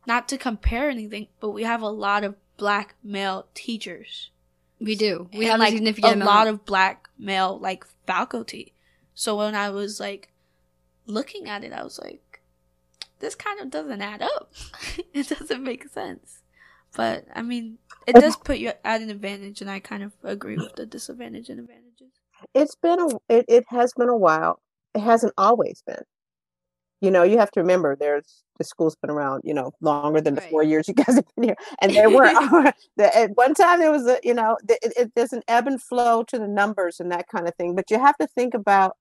[0.07, 4.31] not to compare anything, but we have a lot of black male teachers.
[4.81, 5.29] We do.
[5.33, 6.31] We and have like a significant a amount.
[6.31, 8.73] lot of black male like faculty.
[9.15, 10.31] So when I was like
[11.07, 12.21] looking at it, I was like,
[13.21, 14.53] this kind of doesn't add up.
[15.15, 16.43] it doesn't make sense.
[16.97, 20.59] But I mean, it does put you at an advantage, and I kind of agree
[20.59, 22.13] with the disadvantage and advantages.
[22.55, 24.61] It's been a it, it has been a while.
[24.95, 26.03] It hasn't always been.
[27.01, 30.35] you know, you have to remember there's the school's been around, you know, longer than
[30.35, 30.51] the Right.
[30.51, 32.25] four years you guys have been here, and there were
[32.97, 35.67] the, at one time there was a, you know, the, it, it, there's an ebb
[35.67, 37.75] and flow to the numbers and that kind of thing.
[37.75, 38.97] But you have to think about,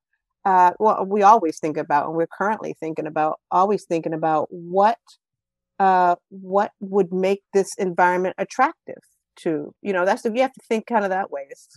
[0.45, 4.99] uh, well, we always think about, and we're currently thinking about, always thinking about what,
[5.79, 9.01] uh, what would make this environment attractive
[9.38, 11.47] to, you know, that's you have to think kind of that way.
[11.49, 11.67] It's,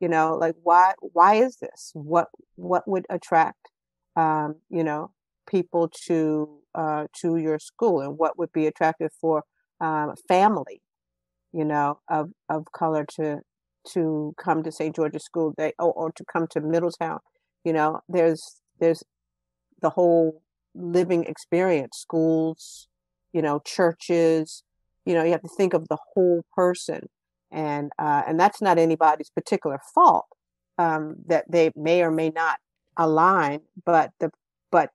[0.00, 1.90] you know, like why, why is this?
[1.94, 3.68] What, what would attract,
[4.16, 5.10] um, you know,
[5.46, 9.42] people to uh, to your school and what would be attractive for
[9.80, 10.80] um, family
[11.52, 13.40] you know of of color to
[13.86, 14.94] to come to St.
[14.94, 17.18] George's School they or, or to come to Middletown
[17.64, 19.02] you know there's there's
[19.80, 20.42] the whole
[20.74, 22.88] living experience schools
[23.32, 24.62] you know churches
[25.04, 27.08] you know you have to think of the whole person.
[27.50, 30.26] And uh, and that's not anybody's particular fault
[30.78, 32.58] um, that they may or may not
[32.96, 34.30] align but the
[34.70, 34.90] but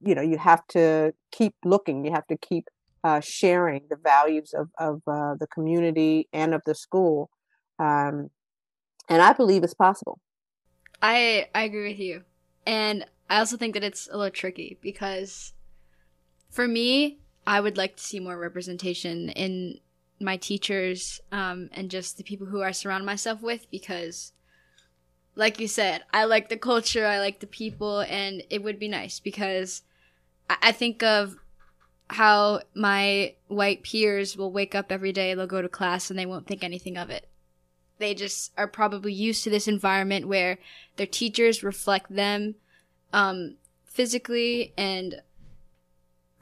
[0.00, 2.04] you know you have to keep looking.
[2.04, 2.68] You have to keep
[3.02, 7.30] uh, sharing the values of, of uh, the community and of the school.
[7.78, 8.30] Um,
[9.08, 10.18] and i believe it's possible
[11.02, 12.24] I I agree with you,
[12.66, 15.52] and I also think that it's a little tricky because,
[16.50, 19.80] for me, I would like to see more representation in
[20.20, 24.32] my teachers um, and just the people who I surround myself with because,
[25.34, 28.88] like you said, I like the culture, I like the people, and it would be
[28.88, 29.82] nice because
[30.48, 31.36] I, I think of
[32.10, 36.26] how my white peers will wake up every day, they'll go to class, and they
[36.26, 37.26] won't think anything of it
[37.98, 40.58] they just are probably used to this environment where
[40.96, 42.54] their teachers reflect them
[43.12, 44.72] um, physically.
[44.76, 45.22] And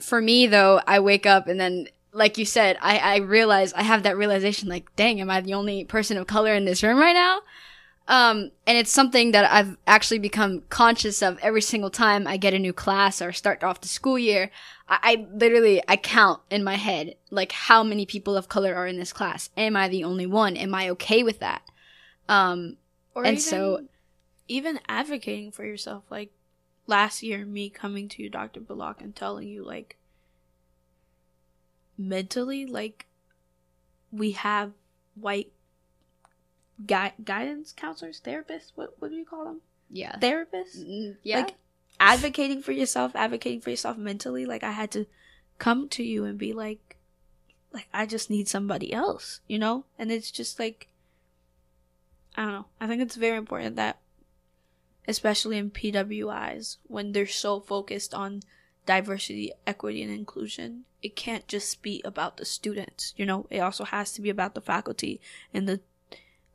[0.02, 3.82] for me though i wake up and then like you said I, I realize i
[3.82, 6.98] have that realization like dang am i the only person of color in this room
[6.98, 7.40] right now
[8.08, 12.54] um, and it's something that i've actually become conscious of every single time i get
[12.54, 14.50] a new class or start off the school year.
[14.88, 18.86] I, I literally i count in my head like how many people of color are
[18.86, 19.50] in this class.
[19.56, 20.56] Am i the only one?
[20.56, 21.62] Am i okay with that?
[22.28, 22.76] Um,
[23.14, 23.84] Or And even, so-
[24.48, 26.30] even advocating for yourself, like
[26.86, 28.60] last year, me coming to you, Dr.
[28.60, 29.96] Bullock, and telling you, like,
[31.96, 33.06] mentally, like,
[34.10, 34.72] we have
[35.14, 35.51] white
[36.86, 38.72] gui- guidance counselors, therapists.
[38.74, 39.60] What what do you call them?
[39.90, 40.78] yeah Therapists.
[40.78, 41.54] Mm, yeah Like
[42.00, 44.46] advocating for yourself, advocating for yourself mentally.
[44.46, 45.06] Like I had to
[45.58, 46.96] come to you and be like,
[47.72, 49.84] like I just need somebody else, you know.
[49.98, 50.88] And it's just like,
[52.36, 52.66] I don't know.
[52.80, 53.98] I think it's very important that,
[55.06, 58.40] especially in PWIs, when they're so focused on
[58.86, 63.12] diversity, equity, and inclusion, it can't just be about the students.
[63.16, 65.20] You know, it also has to be about the faculty
[65.52, 65.80] and the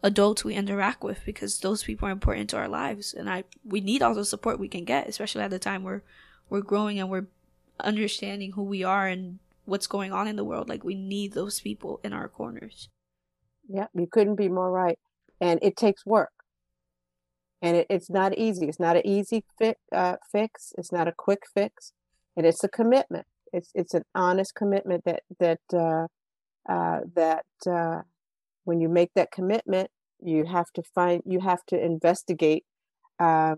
[0.04, 3.82] adults we interact with because those people are important to our lives and I we
[3.82, 6.02] need all the support we can get, especially at the time we're
[6.50, 7.28] we're growing and we're
[7.80, 10.70] understanding who we are and what's going on in the world.
[10.70, 12.90] Like we need those people in our corners.
[13.68, 14.98] Yeah, you couldn't be more right.
[15.42, 16.32] And it takes work.
[17.62, 18.68] And it, it's not easy.
[18.68, 19.44] It's not an easy
[19.92, 20.74] uh, fix.
[20.78, 21.92] It's not a quick fix.
[22.36, 23.26] And it's a commitment.
[23.52, 26.08] It's it's an honest commitment that that uh,
[26.72, 28.02] uh, that uh,
[28.68, 32.66] when you make that commitment, you have to find you have to investigate
[33.18, 33.58] um,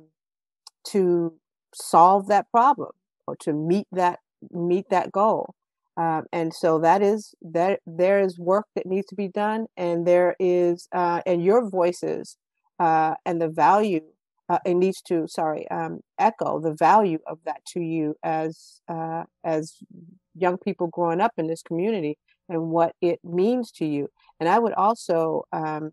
[0.87, 1.33] to
[1.73, 2.91] solve that problem
[3.25, 4.19] or to meet that
[4.51, 5.55] meet that goal.
[5.97, 10.05] Um, and so that is that there is work that needs to be done, and
[10.05, 12.37] there is uh, and your voices
[12.79, 14.01] uh, and the value
[14.47, 19.23] uh, it needs to sorry um, echo the value of that to you as uh,
[19.43, 19.75] as
[20.35, 22.17] young people growing up in this community
[22.49, 24.07] and what it means to you.
[24.39, 25.91] And I would also um,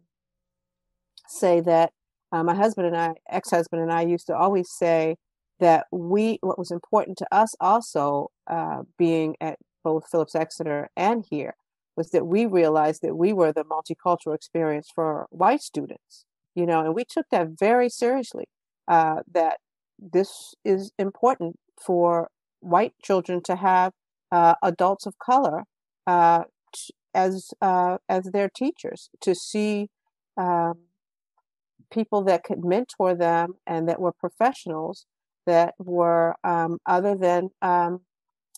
[1.28, 1.92] say that
[2.32, 5.16] uh, my husband and I, ex-husband and I, used to always say
[5.60, 11.24] that we what was important to us also uh, being at both Phillips Exeter and
[11.30, 11.54] here
[11.96, 16.80] was that we realized that we were the multicultural experience for white students, you know,
[16.80, 18.44] and we took that very seriously.
[18.86, 19.58] Uh, that
[19.98, 22.28] this is important for
[22.60, 23.92] white children to have
[24.30, 25.64] uh, adults of color
[26.06, 26.44] uh,
[27.16, 29.88] as uh, as their teachers, to see
[30.36, 30.74] um,
[31.90, 35.06] people that could mentor them and that were professionals
[35.46, 38.00] that were um, other than um,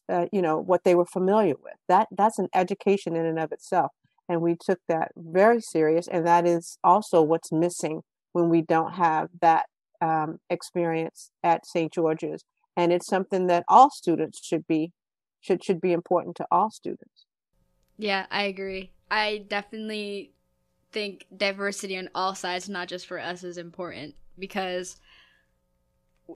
[0.08, 1.74] uh, you know what they were familiar with.
[1.88, 3.92] That that's an education in and of itself,
[4.28, 6.08] and we took that very serious.
[6.08, 9.66] And that is also what's missing when we don't have that
[10.00, 11.92] um, experience at St.
[11.92, 12.44] George's.
[12.76, 14.92] And it's something that all students should be
[15.40, 17.27] should should be important to all students.
[17.98, 18.92] Yeah, I agree.
[19.10, 20.32] I definitely
[20.92, 24.96] think diversity on all sides, not just for us, is important because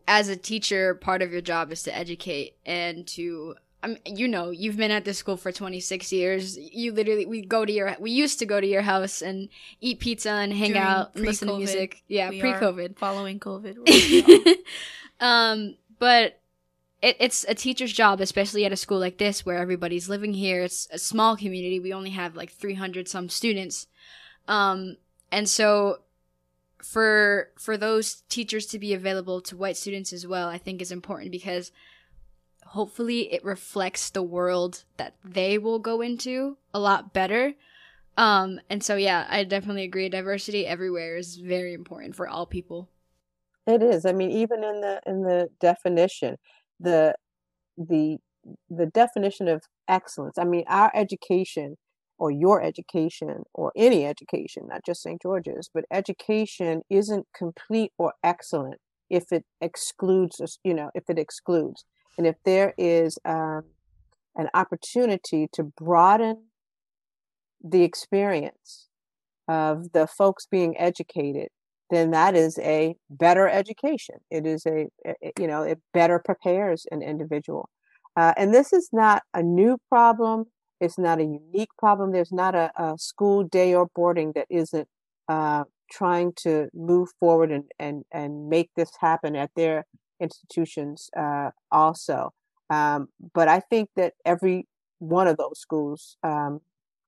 [0.08, 4.28] as a teacher, part of your job is to educate and to I mean, you
[4.28, 6.56] know, you've been at this school for 26 years.
[6.56, 9.48] You literally, we go to your, we used to go to your house and
[9.80, 12.02] eat pizza and hang During out, and listen to music.
[12.06, 12.96] Yeah, We pre are COVID.
[12.96, 14.56] Following COVID.
[15.20, 16.40] um, but
[17.02, 20.62] it, it's a teacher's job, especially at a school like this where everybody's living here.
[20.62, 21.80] It's a small community.
[21.80, 23.88] We only have like 300 some students.
[24.46, 24.96] Um,
[25.30, 25.98] and so
[26.82, 30.92] for for those teachers to be available to white students as well, I think is
[30.92, 31.72] important because
[32.66, 37.54] hopefully it reflects the world that they will go into a lot better.
[38.16, 40.08] Um, and so yeah, I definitely agree.
[40.08, 42.88] Diversity everywhere is very important for all people.
[43.66, 44.06] It is.
[44.06, 46.36] I mean, even in the in the definition,
[46.82, 47.14] the
[47.76, 48.18] the
[48.68, 50.38] the definition of excellence.
[50.38, 51.76] I mean, our education
[52.18, 55.20] or your education or any education, not just St.
[55.20, 61.84] George's, but education isn't complete or excellent if it excludes you know, if it excludes.
[62.18, 63.64] And if there is um,
[64.36, 66.44] an opportunity to broaden
[67.62, 68.88] the experience
[69.48, 71.48] of the folks being educated
[71.92, 74.16] then that is a better education.
[74.30, 77.68] It is a, a- you know, it better prepares an individual.
[78.16, 80.46] Uh, and this is not a new problem.
[80.80, 82.12] It's not a unique problem.
[82.12, 84.88] There's not a, a school day or boarding that isn't
[85.28, 89.84] uh, trying to move forward and, and, and make this happen at their
[90.20, 92.30] institutions uh, also.
[92.70, 94.66] Um, but I think that every
[94.98, 96.60] one of those schools um,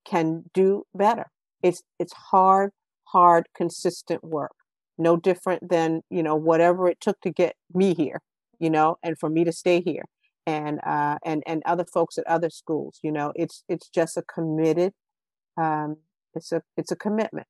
[0.04, 1.26] can do better.
[1.62, 2.72] It's it's hard,
[3.04, 4.52] hard, consistent work
[4.98, 8.20] no different than you know whatever it took to get me here
[8.58, 10.04] you know and for me to stay here
[10.46, 14.22] and uh and and other folks at other schools you know it's it's just a
[14.22, 14.92] committed
[15.56, 15.96] um
[16.34, 17.46] it's a it's a commitment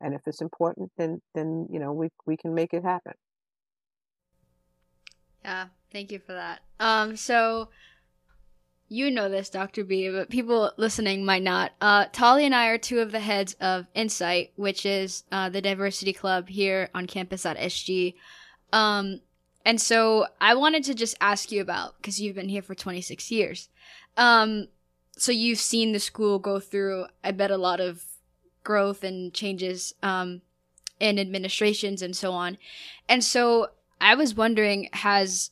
[0.00, 3.14] and if it's important then then you know we we can make it happen
[5.44, 6.60] Yeah, thank you for that.
[6.80, 7.68] Um, so
[8.88, 9.84] you know this, Dr.
[9.84, 11.72] B, but people listening might not.
[11.80, 15.60] Uh, Tali and I are two of the heads of Insight, which is uh, the
[15.60, 18.14] diversity club here on campus at SG.
[18.72, 19.20] Um,
[19.64, 23.30] and so I wanted to just ask you about because you've been here for 26
[23.30, 23.68] years.
[24.16, 24.68] Um,
[25.18, 28.04] so you've seen the school go through, I bet, a lot of
[28.64, 30.40] growth and changes um,
[30.98, 32.56] in administrations and so on.
[33.08, 33.68] And so
[34.00, 35.50] I was wondering, has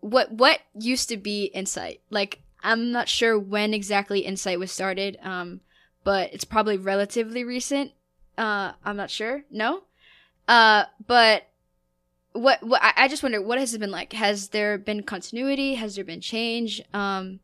[0.00, 2.00] what what used to be Insight?
[2.10, 5.60] Like, I'm not sure when exactly Insight was started, um,
[6.04, 7.92] but it's probably relatively recent.
[8.36, 9.42] Uh, I'm not sure.
[9.50, 9.82] No,
[10.48, 11.48] uh, but
[12.32, 14.12] what what I, just wonder what has it been like?
[14.12, 15.74] Has there been continuity?
[15.74, 16.80] Has there been change?
[16.94, 17.40] Um,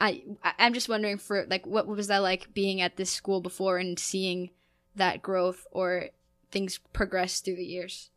[0.00, 0.24] I-
[0.58, 3.98] I'm just wondering for like what was that like being at this school before and
[3.98, 4.50] seeing
[4.96, 6.08] that growth or
[6.50, 8.10] things progress through the years.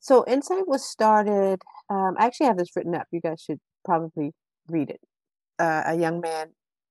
[0.00, 1.60] so insight was started
[1.92, 3.06] um i actually have this written up.
[3.10, 4.32] You guys should probably
[4.68, 5.00] read it.
[5.58, 6.46] Uh, a young man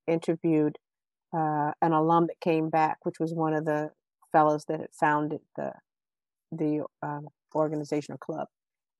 [0.08, 0.78] interviewed
[1.34, 3.92] uh, an alum that came back which was one of the
[4.32, 5.72] fellows that had founded the
[6.52, 8.48] the um, organization or club.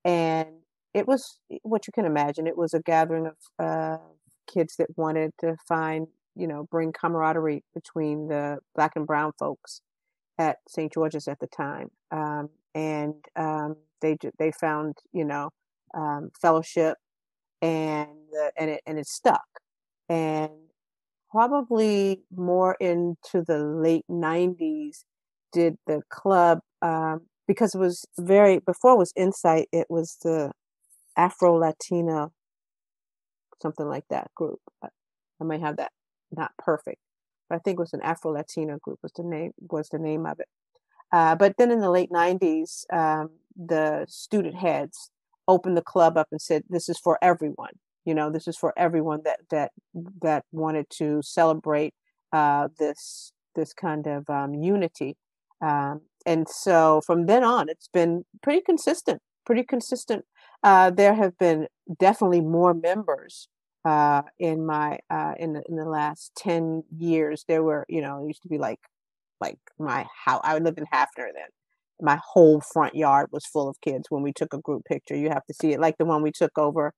[0.04, 0.48] And
[0.94, 3.98] it was what you can imagine it was a gathering of uh,
[4.52, 9.82] kids that wanted to find you know bring camaraderie between the black and brown folks
[10.38, 11.88] at st george's at the time.
[12.10, 15.50] Um, and um, they they found you know
[15.94, 16.98] um, fellowship
[17.60, 18.08] and
[18.58, 19.44] and it and it stuck.
[20.08, 20.50] And
[21.30, 25.04] probably more into the late 90s
[25.52, 30.52] did the club um, because it was very before it was insight it was the
[31.16, 32.30] afro latina
[33.60, 34.60] something like that group.
[34.82, 34.88] I
[35.40, 35.92] I may have that
[36.30, 36.98] not perfect
[37.48, 40.26] but i think it was an afro latina group was the name was the name
[40.26, 40.48] of it.
[41.12, 45.10] Uh, but then in the late 90s um, the student heads
[45.48, 47.72] opened the club up and said this is for everyone
[48.04, 49.72] you know this is for everyone that that
[50.20, 51.94] that wanted to celebrate
[52.32, 55.16] uh, this this kind of um, unity.
[55.60, 60.24] Um, and so from then on it's been pretty consistent pretty consistent.
[60.62, 61.66] Uh, there have been
[61.98, 63.48] definitely more members
[63.84, 67.44] uh, in my uh, in the, in the last 10 years.
[67.48, 68.80] There were you know it used to be like
[69.40, 71.50] like my how I lived in Hafner then
[72.00, 75.28] my whole front yard was full of kids when we took a group picture you
[75.28, 76.92] have to see it like the one we took over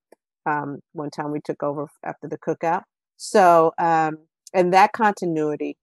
[0.46, 2.82] um, one time we took over after the cookout.
[3.16, 4.18] So um,
[4.52, 5.76] and that continuity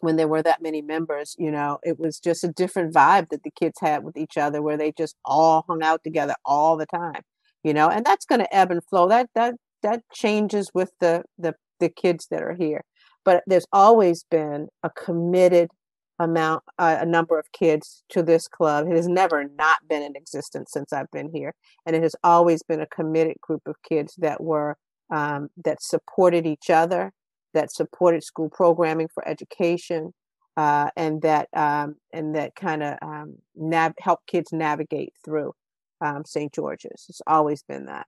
[0.00, 3.42] when there were that many members you know it was just a different vibe that
[3.42, 6.84] the kids had with each other where they just all hung out together all the
[6.86, 7.22] time
[7.64, 11.22] you know and that's going to ebb and flow that that that changes with the
[11.38, 12.82] the the kids that are here.
[13.24, 15.70] But there's always been a committed
[16.18, 18.86] amount uh, a number of kids to this club.
[18.88, 21.54] It has never not been in existence since I've been here,
[21.84, 24.76] and it has always been a committed group of kids that were
[25.10, 27.12] um, that supported each other,
[27.54, 30.12] that supported school programming for education,
[30.56, 35.52] uh, and that um, and that kind of um, nav- help kids navigate through
[36.00, 36.52] um, St.
[36.52, 37.06] George's.
[37.08, 38.06] It's always been that.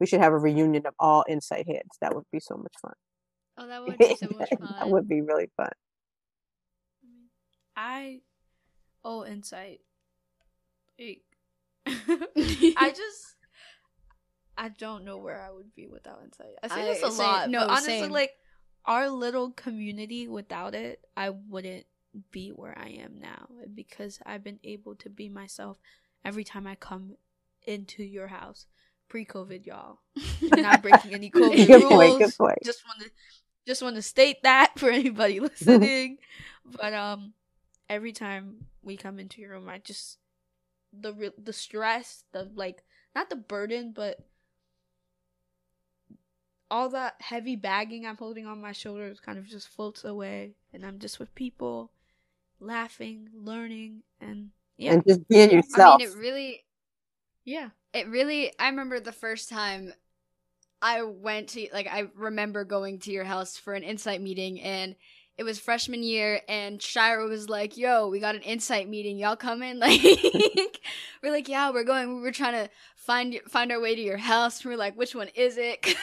[0.00, 1.96] We should have a reunion of all Insight heads.
[2.00, 2.92] That would be so much fun.
[3.58, 4.74] Oh, that would be so much fun.
[4.78, 5.70] that would be really fun.
[7.76, 8.20] I
[9.04, 9.80] oh Insight.
[10.98, 11.22] Like,
[11.86, 13.34] I just
[14.58, 16.54] I don't know where I would be without Insight.
[16.62, 17.50] I say I- this a same- lot.
[17.50, 18.10] no, honestly, same.
[18.12, 18.32] like
[18.84, 21.86] our little community without it, I wouldn't
[22.30, 25.78] be where I am now because I've been able to be myself
[26.24, 27.16] every time I come
[27.66, 28.66] into your house.
[29.08, 29.98] Pre-COVID, y'all.
[30.42, 31.92] Not breaking any COVID Good rules.
[31.92, 32.58] point, good point.
[32.64, 33.10] Just want to
[33.66, 36.18] just want to state that for anybody listening.
[36.64, 37.32] but um,
[37.88, 40.18] every time we come into your room, I just
[40.92, 42.84] the re- the stress, the like
[43.14, 44.20] not the burden, but
[46.70, 50.84] all that heavy bagging I'm holding on my shoulders kind of just floats away, and
[50.84, 51.90] I'm just with people,
[52.60, 55.64] laughing, learning, and yeah, And just being yourself.
[55.74, 55.96] I yourself.
[55.98, 56.64] mean, it really,
[57.44, 57.70] yeah.
[57.92, 58.52] it really.
[58.58, 59.92] I remember the first time
[60.82, 64.96] I went to, like, I remember going to your house for an insight meeting, and
[65.38, 69.18] it was freshman year, and Shira was like, "Yo, we got an insight meeting.
[69.18, 70.80] Y'all coming?" Like,
[71.22, 72.16] we're like, "Yeah, we're going.
[72.16, 72.70] We were trying to
[73.06, 74.64] find find our way to your house.
[74.64, 75.86] We are like, which one is it?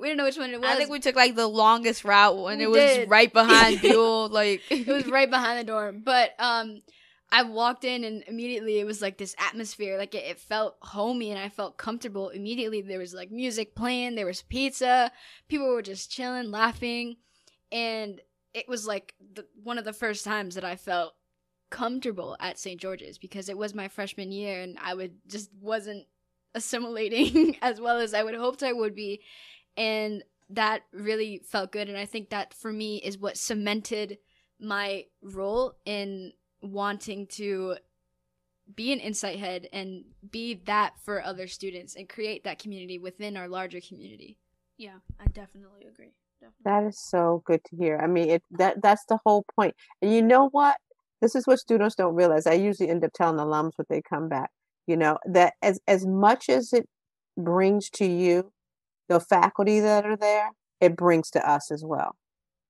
[0.00, 0.68] we didn't know which one it was.
[0.68, 3.10] I think we took like the longest route We it was did.
[3.10, 4.28] right behind Buell.
[4.28, 6.02] Like it was right behind the dorm.
[6.04, 6.82] But um
[7.30, 9.98] I walked in and immediately it was like this atmosphere.
[9.98, 12.30] Like it, it felt homey and I felt comfortable.
[12.30, 15.12] Immediately there was like music playing, there was pizza,
[15.48, 17.16] people were just chilling, laughing,
[17.70, 18.20] and
[18.56, 21.14] it was like the, one of the first times that I felt
[21.68, 22.80] comfortable at St.
[22.80, 26.06] George's because it was my freshman year and I would just wasn't
[26.54, 29.20] assimilating as well as I would hoped I would be.
[29.76, 31.90] And that really felt good.
[31.90, 34.16] And I think that for me is what cemented
[34.58, 36.32] my role in
[36.62, 37.76] wanting to
[38.74, 43.36] be an insight head and be that for other students and create that community within
[43.36, 44.38] our larger community.
[44.78, 46.14] yeah, I definitely agree.
[46.40, 46.62] Definitely.
[46.64, 47.98] That is so good to hear.
[48.02, 49.74] I mean, it that that's the whole point.
[50.02, 50.76] And you know what?
[51.22, 52.46] This is what students don't realize.
[52.46, 54.50] I usually end up telling alums when they come back.
[54.86, 56.88] You know that as as much as it
[57.38, 58.52] brings to you,
[59.08, 62.16] the faculty that are there, it brings to us as well.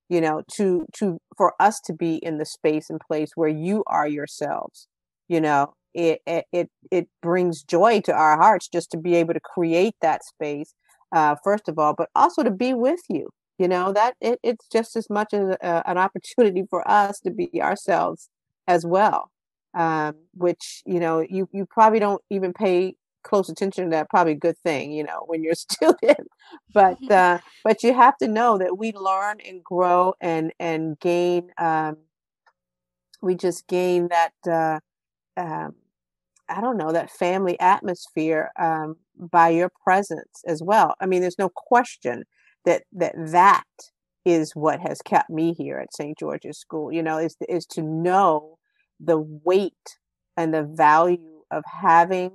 [0.08, 3.84] You know, to to for us to be in the space and place where you
[3.88, 4.88] are yourselves.
[5.28, 9.34] You know, it it it, it brings joy to our hearts just to be able
[9.34, 10.74] to create that space.
[11.14, 13.28] Uh, first of all, but also to be with you
[13.58, 17.30] you know that it, it's just as much as a, an opportunity for us to
[17.30, 18.28] be ourselves
[18.68, 19.30] as well
[19.74, 24.32] um, which you know you you probably don't even pay close attention to that probably
[24.32, 26.28] a good thing you know when you're a student
[26.72, 31.50] but uh, but you have to know that we learn and grow and and gain
[31.58, 31.96] um,
[33.22, 34.80] we just gain that uh,
[35.36, 35.74] um,
[36.48, 40.94] I don't know that family atmosphere um, by your presence as well.
[41.00, 42.24] I mean, there's no question
[42.66, 43.64] that that that
[44.26, 46.18] is what has kept me here at St.
[46.18, 46.92] George's School.
[46.92, 48.58] You know, is is to know
[49.00, 49.98] the weight
[50.36, 52.32] and the value of having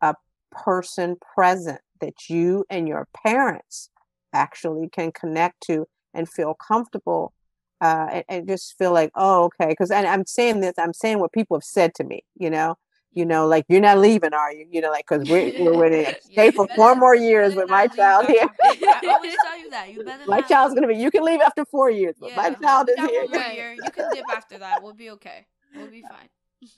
[0.00, 0.14] a
[0.50, 3.90] person present that you and your parents
[4.32, 7.32] actually can connect to and feel comfortable
[7.80, 9.70] uh, and, and just feel like, oh, okay.
[9.70, 12.24] Because I'm saying this, I'm saying what people have said to me.
[12.36, 12.76] You know,
[13.14, 14.66] you know, like you're not leaving, are you?
[14.70, 17.86] You know, like because we're we're going to stay for four more years with my
[17.86, 18.46] child here.
[18.64, 19.92] I always tell you that.
[19.92, 20.96] You better My not child's gonna be.
[20.96, 23.20] You can leave after four years, but my Yeah, child we is here.
[23.22, 23.56] one more Right.
[23.56, 23.72] year.
[23.72, 24.82] You can dip after that.
[24.82, 25.46] We'll be okay.
[25.74, 26.28] We'll be fine.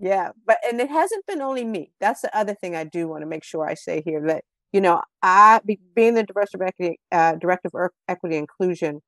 [0.00, 1.90] Yeah, but and it hasn't been only me.
[2.00, 4.80] That's the other thing I do want to make sure I say here that you
[4.80, 9.00] know I be, being the director of equity, uh, director of equity inclusion,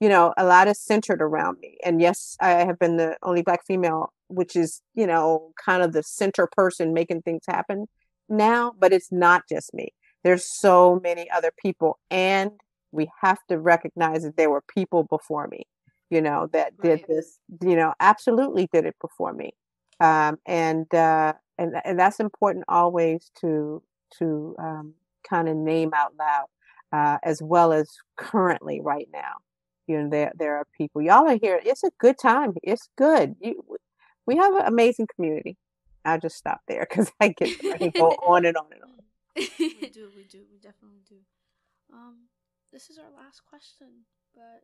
[0.00, 1.76] you know, a lot is centered around me.
[1.84, 5.92] And yes, I have been the only black female, which is you know kind of
[5.92, 7.86] the center person making things happen
[8.28, 8.72] now.
[8.78, 9.88] But it's not just me.
[10.24, 12.52] There's so many other people, and
[12.92, 15.66] we have to recognize that there were people before me.
[16.10, 17.08] You know that did Right.
[17.08, 17.38] this.
[17.62, 19.52] You know, absolutely did it before me
[20.00, 23.82] um, and uh, and and that's important always to
[24.18, 24.94] to um,
[25.28, 26.46] kind of name out loud,
[26.92, 29.36] uh, as well as currently right now.
[29.90, 31.02] You know, there there are people.
[31.02, 31.60] Y'all are here.
[31.64, 32.54] It's a good time.
[32.62, 33.34] It's good.
[33.40, 33.60] You,
[34.24, 35.56] we have an amazing community.
[36.04, 39.48] I'll just stop there because I get I can go on and on and on.
[39.58, 41.16] we do, we do, we definitely do.
[41.92, 42.28] Um,
[42.72, 43.88] this is our last question,
[44.32, 44.62] but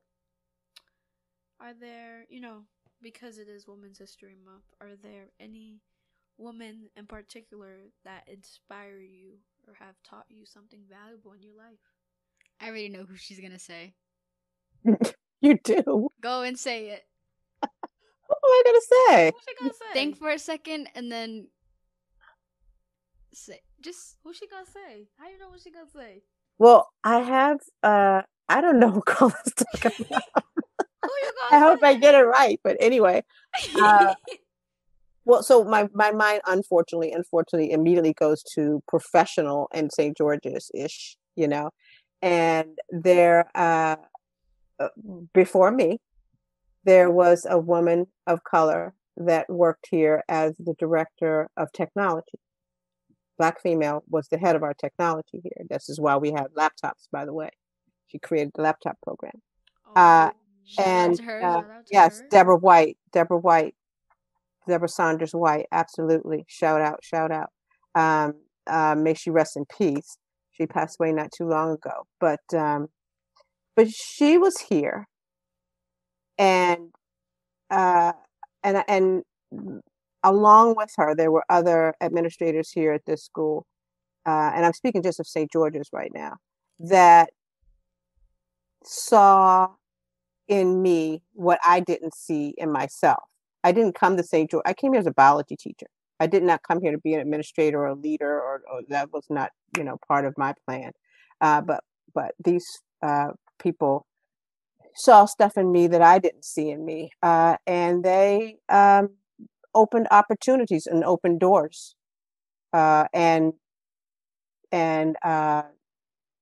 [1.59, 2.61] are there, you know,
[3.03, 5.81] because it is Women's History Month, are there any
[6.39, 11.83] women in particular that inspire you or have taught you something valuable in your life?
[12.61, 13.95] I already know who she's gonna say.
[15.43, 16.09] You do.
[16.23, 17.05] Go and say it.
[17.61, 19.33] What am I gonna say?
[19.33, 19.93] Who's she gonna say?
[19.93, 21.49] Think for a second and then
[23.35, 25.09] say just Who's she gonna say?
[25.19, 26.23] How do you know what she gonna say?
[26.59, 27.59] Well, I have.
[27.83, 30.23] uh I don't know what colors to talk about.
[31.51, 32.59] I hope I get it right.
[32.65, 33.23] But anyway,
[33.81, 34.15] uh,
[35.25, 40.17] well, so my my mind, unfortunately, unfortunately, immediately goes to professional and St.
[40.17, 41.71] George's ish, you know,
[42.23, 43.97] and there, uh,
[45.33, 46.01] before me,
[46.85, 52.39] there was a woman of color that worked here as the director of technology.
[53.39, 55.67] Black female was the head of our technology here.
[55.69, 57.51] This is why we have laptops, by the way.
[58.09, 59.43] She created the laptop program.
[59.95, 60.31] Uh,
[60.79, 62.29] and uh, Shout out to yes, her.
[62.31, 63.75] Deborah White, Deborah White,
[64.69, 66.45] Deborah Saunders White, absolutely.
[66.49, 67.51] Shout out, shout out.
[67.95, 68.35] Um,
[68.67, 70.19] uh, may she rest in peace.
[70.53, 72.89] She passed away not too long ago, but um,
[73.77, 75.07] but she was here,
[76.39, 76.91] and
[77.71, 78.13] uh,
[78.65, 79.23] and and
[80.25, 83.67] along with her, there were other administrators here at this school,
[84.27, 85.51] uh, and I'm speaking just of St.
[85.53, 86.37] George's right now,
[86.81, 87.31] that
[88.85, 89.69] saw
[90.49, 93.25] in me what I didn't see in myself.
[93.65, 94.51] I didn't come to St.
[94.51, 94.63] George.
[94.65, 95.87] I came here as a biology teacher.
[96.21, 99.13] I did not come here to be an administrator or a leader, or, or that
[99.13, 100.93] was not, you know, part of my plan.
[101.41, 101.81] Uh, but
[102.15, 102.65] but these
[103.03, 103.29] uh,
[103.59, 104.07] people
[104.97, 109.11] saw stuff in me that I didn't see in me, uh, and they um,
[109.75, 111.95] opened opportunities and opened doors,
[112.73, 113.53] uh, and
[114.73, 115.63] and uh,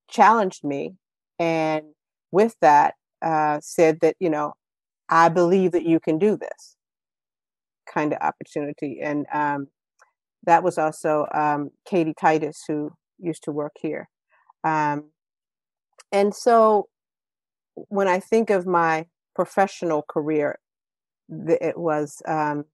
[0.09, 0.95] challenged me,
[1.39, 1.87] and
[2.31, 4.55] with that uh, said that you know
[5.09, 6.77] I believe that you can do this
[7.93, 9.67] kind of opportunity, and um,
[10.45, 14.09] that was also um, Katie Titus who used to work here,
[14.63, 15.11] um,
[16.13, 16.87] and so
[17.75, 20.59] when I think of my professional career,
[21.29, 22.65] it was um,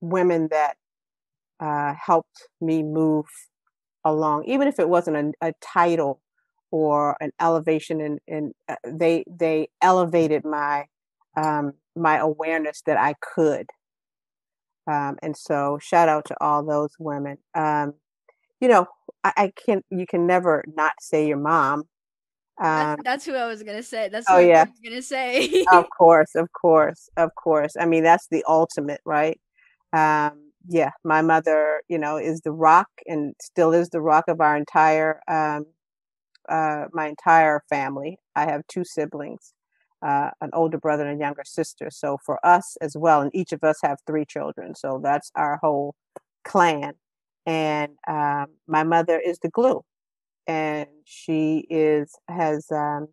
[0.00, 0.76] women that
[1.60, 3.26] uh, helped me move
[4.04, 6.20] along, even if it wasn't a, a title
[6.70, 10.86] or an elevation in, in uh, they they elevated my
[11.36, 13.66] um, my awareness that I could.
[14.90, 17.38] Um, and so shout out to all those women.
[17.54, 17.94] Um,
[18.60, 18.86] you know,
[19.22, 21.84] I, I can you can never not say your mom.
[22.62, 24.08] Um, That's, who I was gonna say.
[24.08, 24.60] That's oh, what yeah.
[24.60, 25.64] I was gonna say.
[25.72, 27.74] of course, of course, of course.
[27.78, 29.40] I mean, that's the ultimate, right?
[29.92, 34.40] Um, yeah, my mother, you know, is the rock and still is the rock of
[34.40, 35.66] our entire, um,
[36.48, 38.18] uh, my entire family.
[38.36, 39.54] I have two siblings,
[40.06, 41.88] uh, an older brother and a younger sister.
[41.90, 44.76] So for us as well, and each of us have three children.
[44.76, 45.96] So that's our whole
[46.44, 46.92] clan.
[47.44, 49.82] And um, my mother is the glue
[50.46, 53.08] and she is has um,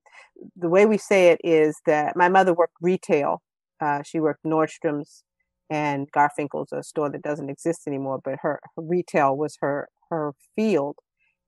[0.55, 3.41] the way we say it is that my mother worked retail.
[3.81, 5.23] Uh, she worked Nordstrom's
[5.69, 8.19] and Garfinckel's, a store that doesn't exist anymore.
[8.23, 10.97] But her, her retail was her her field,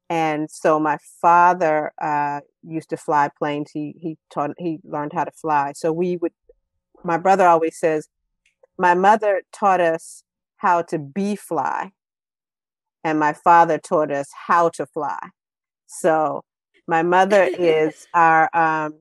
[0.10, 3.72] and so my father uh, used to fly planes.
[3.74, 5.74] He he taught he learned how to fly.
[5.76, 6.34] So we would.
[7.04, 8.08] My brother always says,
[8.78, 10.24] my mother taught us
[10.58, 11.92] how to be fly,
[13.04, 15.30] and my father taught us how to fly.
[15.92, 16.44] So
[16.88, 18.96] my mother is our um,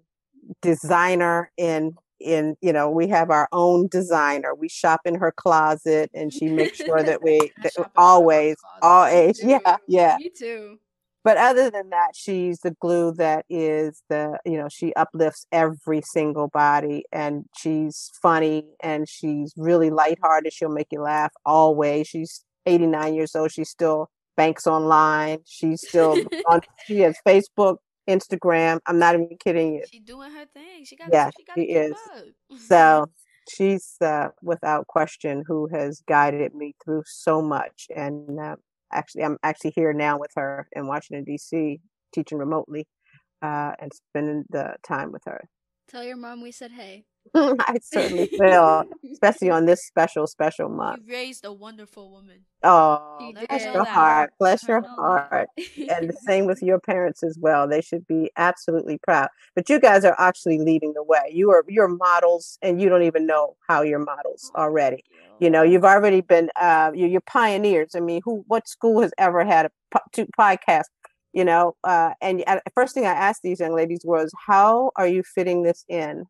[0.61, 4.55] designer in in you know we have our own designer.
[4.55, 8.03] We shop in her closet, and she makes sure that we that shop in my
[8.03, 8.82] always closet.
[8.82, 10.16] always yeah yeah.
[10.18, 10.78] Me too.
[11.22, 16.03] But other than that, she's the glue that is the you know she uplifts every
[16.03, 20.53] single body, and she's funny and she's really lighthearted.
[20.53, 22.09] She'll make you laugh always.
[22.09, 23.53] She's 89 years old.
[23.53, 24.11] she's still
[24.41, 25.38] banks online.
[25.47, 26.16] She's still
[26.49, 26.61] on.
[26.86, 27.76] She has Facebook,
[28.09, 28.78] Instagram.
[28.86, 29.84] I'm not even kidding you.
[29.91, 30.84] She's doing her thing.
[30.84, 31.09] She got.
[31.12, 31.95] Yeah, she got she is.
[32.66, 33.07] So
[33.49, 37.86] she's uh, without question who has guided me through so much.
[37.95, 38.57] And uh,
[38.93, 41.80] actually, I'm actually here now with her in Washington D.C.
[42.14, 42.86] teaching remotely
[43.43, 45.49] uh, and spending the time with her.
[45.88, 47.05] Tell your mom we said hey.
[47.34, 51.02] I certainly will, especially on this special, special month.
[51.06, 52.40] you raised a wonderful woman.
[52.62, 54.32] Oh, bless your heart.
[54.38, 55.48] Bless your heart.
[55.88, 57.68] and the same with your parents as well.
[57.68, 59.28] They should be absolutely proud.
[59.54, 61.30] But you guys are actually leading the way.
[61.32, 65.04] You are you're models, and you don't even know how you're models Oh, already.
[65.38, 67.94] You know, you've already been uh, you're, you're pioneers.
[67.94, 70.84] I mean, who what school has ever had a po- podcast?
[71.33, 75.22] You know uh, and first thing i asked these young ladies was how are you
[75.22, 76.24] fitting this in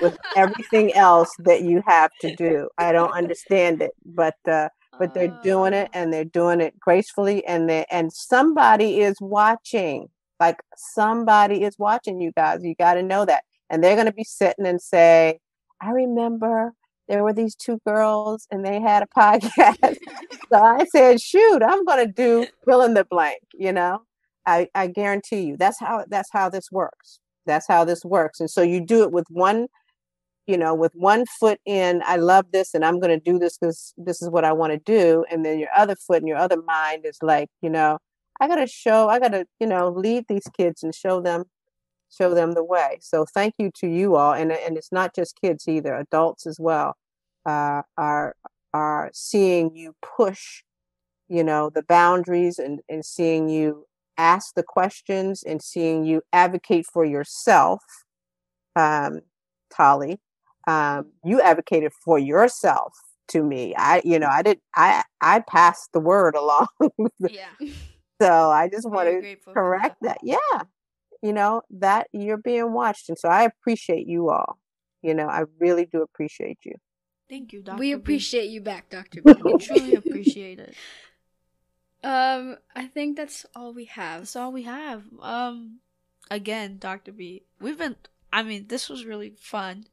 [0.00, 2.68] with everything else that you have to do?
[2.78, 4.68] I don't understand it but uh,
[4.98, 9.16] but they're doing it Uh, and they're doing it gracefully and they and somebody is
[9.20, 10.08] watching
[10.40, 14.12] like somebody is watching you guys you got to know that and they're going to
[14.12, 15.38] be sitting and say
[15.80, 16.72] i remember
[17.08, 19.96] there were these two girls and they had a podcast.
[20.50, 24.02] So i said shoot i'm going to do fill in the blank you know
[24.48, 27.20] I, I guarantee you that's how that's how this works.
[27.46, 28.40] That's how this works.
[28.40, 29.68] And so you do it with one
[30.46, 33.58] you know with one foot in i love this and i'm going to do this
[33.58, 35.24] because this is what i want to do.
[35.30, 37.98] And then your other foot and your other mind is like you know
[38.40, 41.44] i got to show i got to you know lead these kids and show them
[42.10, 42.98] show them the way.
[43.00, 46.58] So thank you to you all and and it's not just kids either adults as
[46.58, 46.96] well
[47.46, 48.34] uh, are
[48.72, 50.62] are seeing you push
[51.28, 53.84] you know the boundaries and and seeing you
[54.18, 57.82] ask the questions and seeing you advocate for yourself
[58.76, 59.20] um
[59.70, 60.20] Tali
[60.66, 62.92] um you advocated for yourself
[63.28, 66.66] to me i you know i did i i passed the word along
[67.20, 67.46] yeah.
[68.20, 70.62] so i just want to correct that yeah
[71.22, 74.58] you know that you're being watched and so i appreciate you all
[75.02, 76.74] you know i really do appreciate you
[77.28, 77.78] Thank you, Doctor.
[77.78, 79.20] we appreciate you back, Dr.
[79.20, 79.32] B.
[79.44, 80.74] We truly appreciate it.
[82.04, 84.20] um, I think that's all we have.
[84.20, 85.04] That's all we have.
[85.20, 85.78] Um,
[86.30, 87.44] again, Doctor B.
[87.60, 87.96] We've been.
[88.32, 89.86] I mean, this was really fun,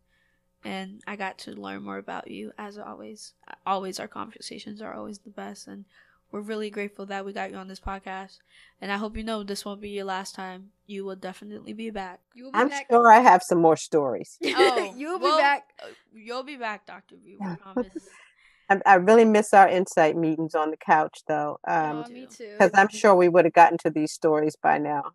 [0.63, 3.33] and I got to learn more about you as always.
[3.65, 5.85] Always, our conversations are always the best, and
[6.31, 8.39] we're really grateful that we got you on this podcast.
[8.81, 10.71] And I hope you know this won't be your last time.
[10.85, 12.19] You will definitely be back.
[12.33, 12.87] You will be i'm back.
[12.91, 15.69] sure i have some more stories Oh, you will well, be back.
[16.13, 17.37] You'll be back, Doctor B.
[17.39, 17.87] We promise.
[18.69, 22.51] I, I really miss our insight meetings on the couch though um Aw, me too.
[22.57, 25.11] because i'm sure we would have gotten to these stories by now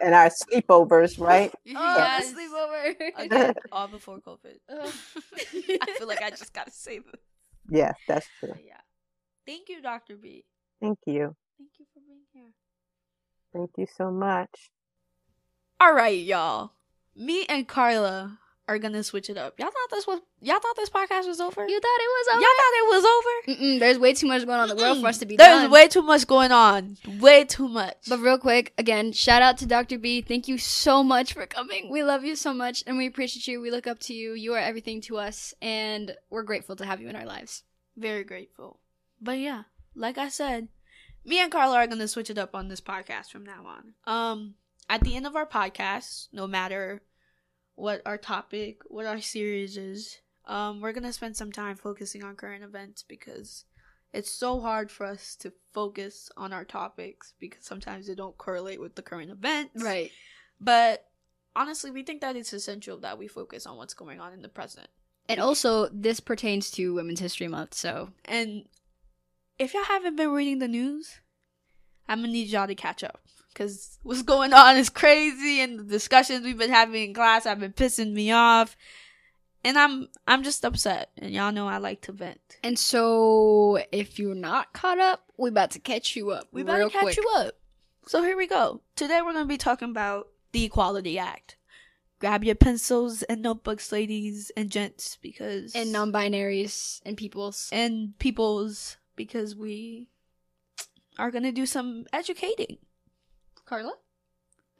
[0.00, 2.32] and our sleepovers right Oh, Yes.
[2.34, 2.94] sleepover.
[3.16, 4.56] Again, all before COVID.
[4.70, 7.20] I feel like I just gotta say this.
[7.68, 8.80] yes that's true But yeah.
[9.46, 10.44] Thank you, Doctor B.
[10.80, 12.52] thank you Thank you for being here.
[13.52, 14.70] thank you so much
[15.80, 16.72] All right, y'all.
[17.14, 18.38] Me and Carla
[18.68, 19.58] are gonna switch it up.
[19.58, 21.66] Y'all thought this was y'all thought this podcast was over?
[21.66, 22.40] You thought it was over.
[22.40, 23.60] y'all thought it was over?
[23.62, 25.62] Mm-mm, there's way too much going on in the world for us to be There's
[25.62, 25.70] done.
[25.70, 26.96] way too much going on.
[27.18, 27.96] Way too much.
[28.08, 29.98] But real quick, again, shout out to Dr.
[29.98, 30.20] B.
[30.20, 31.90] Thank you so much for coming.
[31.90, 33.60] We love you so much and we appreciate you.
[33.60, 34.34] We look up to you.
[34.34, 37.62] You are everything to us and we're grateful to have you in our lives.
[37.96, 38.78] very grateful.
[39.20, 39.62] But yeah,
[39.96, 40.68] like I said,
[41.24, 43.94] me and Carla are gonna switch it up on this podcast from now on.
[44.06, 44.54] Um,
[44.88, 47.02] at the end of our podcast, no matter
[47.78, 52.34] what our topic, what our series is, um, we're gonna spend some time focusing on
[52.34, 53.64] current events because
[54.12, 58.80] it's so hard for us to focus on our topics because sometimes they don't correlate
[58.80, 59.82] with the current events.
[59.82, 60.10] Right.
[60.60, 61.04] But
[61.54, 64.48] honestly, we think that it's essential that we focus on what's going on in the
[64.48, 64.88] present.
[65.28, 68.64] And also, this pertains to Women's History Month, so And
[69.58, 71.20] if y'all haven't been reading the news,
[72.08, 73.20] I'm gonna need y'all to catch up.
[73.58, 77.58] Cause what's going on is crazy and the discussions we've been having in class have
[77.58, 78.76] been pissing me off.
[79.64, 81.10] And I'm I'm just upset.
[81.18, 82.40] And y'all know I like to vent.
[82.62, 86.46] and so if you're not caught up, we're about to catch you up.
[86.52, 87.16] We're about real catch quick.
[87.16, 87.54] you up.
[88.06, 88.80] So here we go.
[88.94, 91.56] Today we're gonna be talking about the Equality Act.
[92.20, 97.68] Grab your pencils and notebooks, ladies and gents, because And non-binaries and peoples.
[97.72, 100.08] and peoples because we
[101.18, 102.78] are gonna do some educating.
[103.68, 103.92] Carla?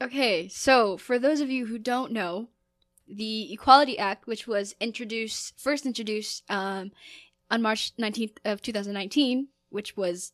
[0.01, 2.49] Okay, so for those of you who don't know,
[3.07, 6.93] the Equality Act, which was introduced first introduced um,
[7.51, 10.33] on March 19th of 2019, which was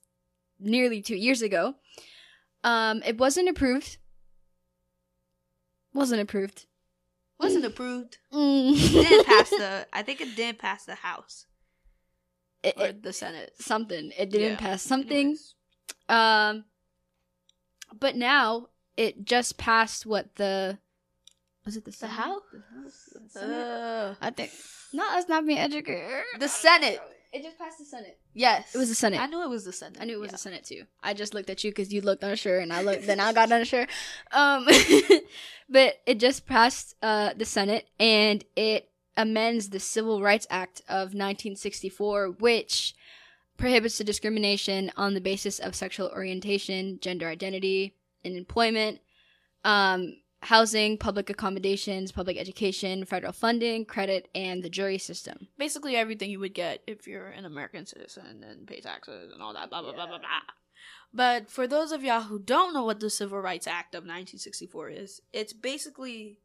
[0.60, 1.74] nearly two years ago,
[2.62, 3.98] um, it wasn't approved.
[5.92, 6.66] Wasn't approved.
[7.38, 8.18] Wasn't approved.
[8.32, 8.72] Mm.
[8.74, 9.86] It didn't pass the.
[9.92, 11.46] I think it didn't pass the House
[12.62, 13.52] It- or it- the Senate.
[13.60, 14.12] something.
[14.18, 14.56] It didn't Yeah.
[14.58, 15.18] pass something.
[15.18, 15.54] Anyways.
[16.08, 16.64] Um,
[18.00, 20.78] but now it just passed what the
[21.64, 22.12] was it the The Senate?
[22.12, 22.42] House?
[22.52, 23.36] The House?
[23.36, 24.50] Uh, I think
[24.92, 26.08] not us not being educated.
[26.38, 27.00] the Senate.
[27.32, 28.16] It just passed the Senate.
[28.32, 29.20] Yes, It was the Senate.
[29.20, 29.98] I knew it was the Senate.
[30.00, 30.32] I knew it was yeah.
[30.32, 30.84] the Senate too.
[31.02, 33.06] I just looked at you because you looked unsure, and I looked.
[33.08, 33.88] then I got unsure.
[34.30, 34.66] Um,
[35.68, 41.14] but it just passed uh, the Senate, and it amends the Civil Rights Act of
[41.14, 42.94] 1964, which
[43.56, 49.00] prohibits the discrimination on the basis of sexual orientation, gender identity, in employment,
[49.64, 55.48] um, housing, public accommodations, public education, federal funding, credit, and the jury system.
[55.58, 59.54] Basically everything you would get if you're an American citizen and pay taxes and all
[59.54, 59.70] that.
[59.70, 60.40] Blah blah blah blah blah.
[61.12, 64.90] But for those of y'all who don't know what the Civil Rights Act of 1964
[64.90, 66.38] is, it's basically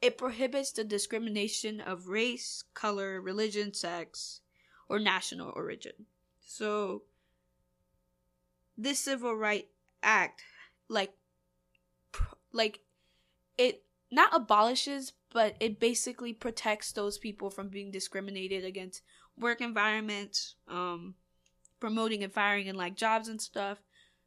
[0.00, 4.40] it prohibits the discrimination of race, color, religion, sex,
[4.88, 6.06] or national origin.
[6.46, 7.02] So
[8.76, 9.68] this Civil Right
[10.02, 10.42] Act
[10.88, 11.12] like
[12.52, 12.80] like
[13.56, 19.02] it not abolishes but it basically protects those people from being discriminated against
[19.38, 21.14] work environments, um
[21.80, 23.78] promoting and firing and like jobs and stuff.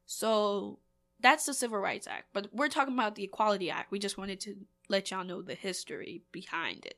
[0.05, 0.79] So
[1.21, 2.25] that's the Civil Rights Act.
[2.33, 3.91] But we're talking about the Equality Act.
[3.91, 4.55] We just wanted to
[4.89, 6.97] let y'all know the history behind it.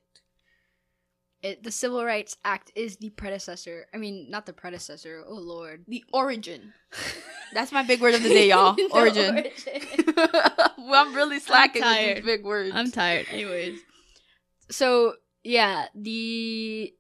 [1.47, 3.85] It, the Civil Rights Act is the predecessor.
[3.93, 5.23] I mean, not the predecessor.
[5.25, 5.85] Oh Lord.
[5.87, 6.73] The origin.
[7.53, 8.73] That's my big word of the day, y'all.
[8.75, 9.35] The origin.
[9.35, 10.13] origin.
[10.77, 12.71] well, I'm really slacking with these big words.
[12.73, 13.27] I'm tired.
[13.31, 13.79] Anyways,
[14.69, 15.13] so
[15.45, 16.93] yeah, the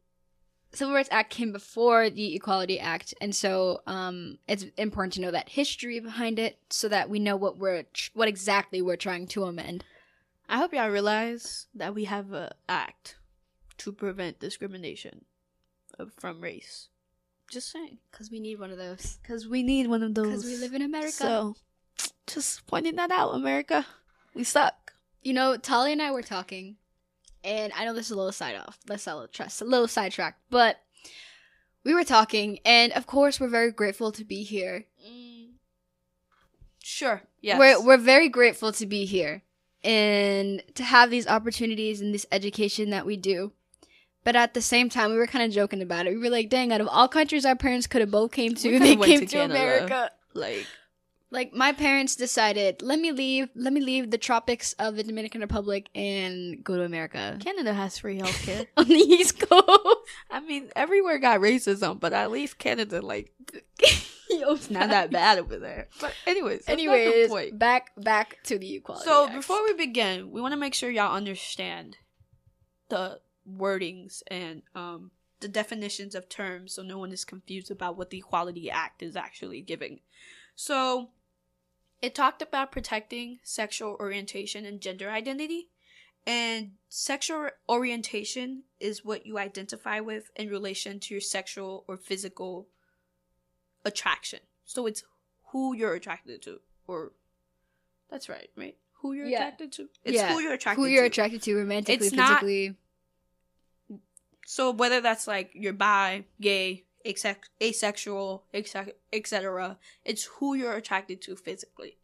[0.71, 5.31] Civil Rights Act came before the Equality Act, and so um, it's important to know
[5.31, 9.27] that history behind it, so that we know what we're tr- what exactly we're trying
[9.27, 9.83] to amend.
[10.47, 13.16] I hope y'all realize that we have a act
[13.79, 15.25] to prevent discrimination
[15.99, 16.89] uh, from race.
[17.49, 19.17] Just saying, Because we need one of those.
[19.21, 20.27] because we need one of those.
[20.27, 21.11] Because we live in America.
[21.11, 21.55] So,
[22.27, 23.85] just pointing that out, America.
[24.33, 24.93] We suck.
[25.21, 26.75] you know, Tali and I were talking,
[27.43, 29.87] and I know this is a little side off, let's a little trust, a little
[29.87, 30.81] sidetracked, but
[31.83, 34.85] we were talking, and of course, we're very grateful to be here.
[35.09, 35.51] Mm.
[36.83, 37.21] Sure.
[37.41, 37.59] Yes.
[37.59, 39.43] We're we're very grateful to be here
[39.83, 43.53] and to have these opportunities and this education that we do.
[44.27, 46.09] But at the same time, we were kind of joking about it.
[46.09, 48.77] We were like, "Dang, out of all countries our parents could have both came to,
[48.77, 50.67] they came to to, America." like
[51.31, 55.39] Like my parents decided, "Let me leave, let me leave the tropics of the Dominican
[55.39, 58.67] Republic and go to America Canada has free healthcare.
[58.75, 63.31] on the East Coast." I mean, everywhere got racism, but at least Canada, like,
[64.29, 65.87] it's not that bad over there.
[66.01, 69.05] But anyways, Anyways, back back to the equality.
[69.05, 71.95] So before we begin, we want to make sure y'all understand
[72.89, 78.09] the wordings and um the definitions of terms so no one is confused about what
[78.09, 79.99] the Equality Act is actually giving.
[80.55, 81.09] So
[82.01, 85.69] it talked about protecting sexual orientation and gender identity.
[86.25, 92.67] And sexual orientation is what you identify with in relation to your sexual or physical
[93.85, 94.39] attraction.
[94.65, 95.03] So it's
[95.51, 97.11] who you're attracted to or
[98.09, 98.75] that's right, right?
[99.01, 99.37] Who you're Yeah.
[99.47, 99.89] attracted to.
[100.03, 100.87] It's Yeah, who you're attracted to.
[100.87, 101.07] who you're to.
[101.07, 102.75] attracted to romantically, It's not- physically.
[104.49, 111.35] So whether that's like you're bi, gay, asex- asexual, etc., it's who you're attracted to
[111.35, 111.97] physically.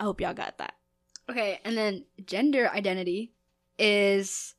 [0.00, 0.72] I hope y'all got that.
[1.28, 3.34] Okay, and then gender identity
[3.78, 4.54] is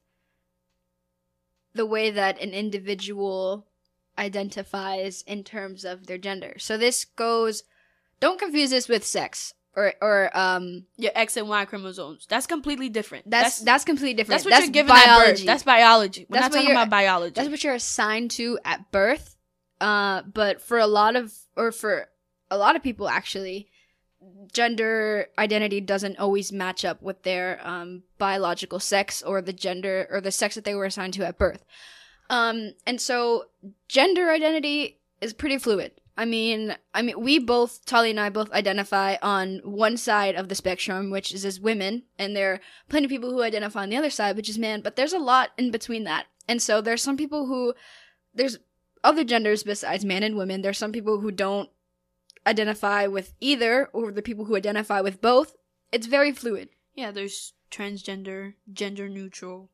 [1.73, 3.65] the way that an individual
[4.19, 6.53] identifies in terms of their gender.
[6.59, 7.63] So this goes
[8.19, 12.25] don't confuse this with sex or or um Your X and Y chromosomes.
[12.27, 13.29] That's completely different.
[13.29, 14.43] that's that's, completely different.
[14.43, 15.45] that's what you're given at birth.
[15.45, 16.25] That's biology.
[16.29, 17.33] We're That's not talking about biology.
[17.35, 19.35] That's what you're assigned to at birth.
[19.79, 22.09] Uh, but for a lot of, or for
[22.51, 23.69] a lot of people, actually,
[24.51, 30.19] gender identity doesn't always match up with their um, biological sex or the gender or
[30.19, 31.63] the sex that they were assigned to at birth.
[32.29, 33.45] Um, and so
[33.87, 35.93] gender identity is pretty fluid.
[36.19, 40.49] I mean, I mean, we both, Tali and I, both identify on one side of
[40.49, 42.59] the spectrum, which is as women, and there are
[42.89, 44.81] plenty of people who identify on the other side, which is man.
[44.81, 47.73] But there's a lot in between that, and so there's some people who,
[48.35, 48.59] there's
[49.01, 50.61] other genders besides man and women.
[50.61, 51.69] There's some people who don't
[52.45, 55.55] identify with either, or the people who identify with both.
[55.93, 56.67] It's very fluid.
[56.95, 59.69] yeah, there's transgender, gender neutral,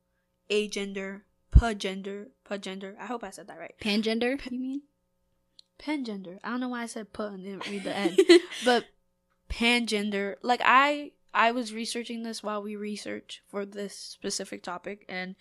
[0.51, 1.21] agender,
[1.51, 2.93] pagender, pagender.
[2.99, 3.73] I hope I said that right.
[3.81, 4.81] Pangender, you mean?
[5.79, 6.39] Pangender.
[6.43, 8.19] I don't know why I said put and didn't read the end.
[8.65, 8.85] but
[9.49, 15.35] pangender like i i was researching this while we research for this specific topic and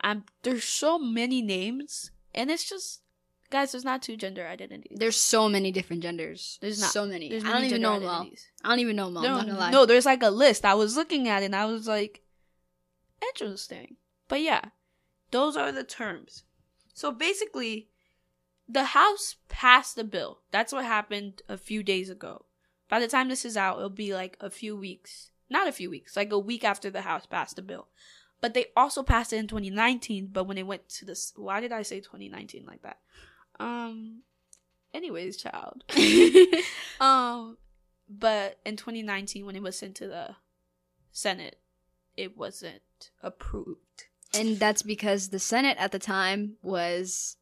[0.00, 3.02] i'm there's so many names and it's just
[3.50, 6.58] guys there's not two gender identities There's so many different genders.
[6.60, 6.90] There's not.
[6.90, 7.34] so many.
[7.34, 8.28] I don't even know them all.
[8.64, 9.24] I don't even know them all.
[9.24, 9.70] I'm no, not gonna lie.
[9.70, 12.22] no there's like a list i was looking at it and i was like
[13.28, 13.96] interesting
[14.28, 14.66] but yeah
[15.32, 16.44] those are the terms
[16.94, 17.89] so basically
[18.72, 20.40] the house passed the bill.
[20.50, 22.46] That's what happened a few days ago.
[22.88, 25.30] By the time this is out it'll be like a few weeks.
[25.48, 27.88] Not a few weeks like a week after the house passed the bill.
[28.40, 31.72] But they also passed it in 2019 but when it went to this why did
[31.72, 32.98] i say 2019 like that?
[33.58, 34.22] Um
[34.94, 35.84] anyways child.
[37.00, 37.56] Um
[38.08, 40.36] but in 2019 when it was sent to the
[41.12, 41.60] senate
[42.16, 44.06] it wasn't approved.
[44.34, 47.36] And that's because the Senate at the time was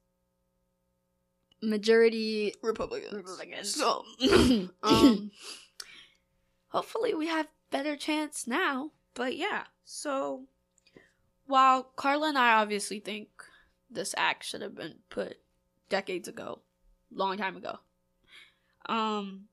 [1.62, 3.12] majority Republicans.
[3.12, 3.74] Republicans.
[3.74, 4.04] So,
[4.82, 5.30] um,
[6.68, 8.92] hopefully we have better chance now.
[9.14, 10.44] But yeah, so
[11.46, 13.28] while Carla and I obviously think
[13.90, 15.38] this act should have been put
[15.88, 16.61] decades ago,
[17.12, 17.78] long time ago,
[18.86, 19.44] um,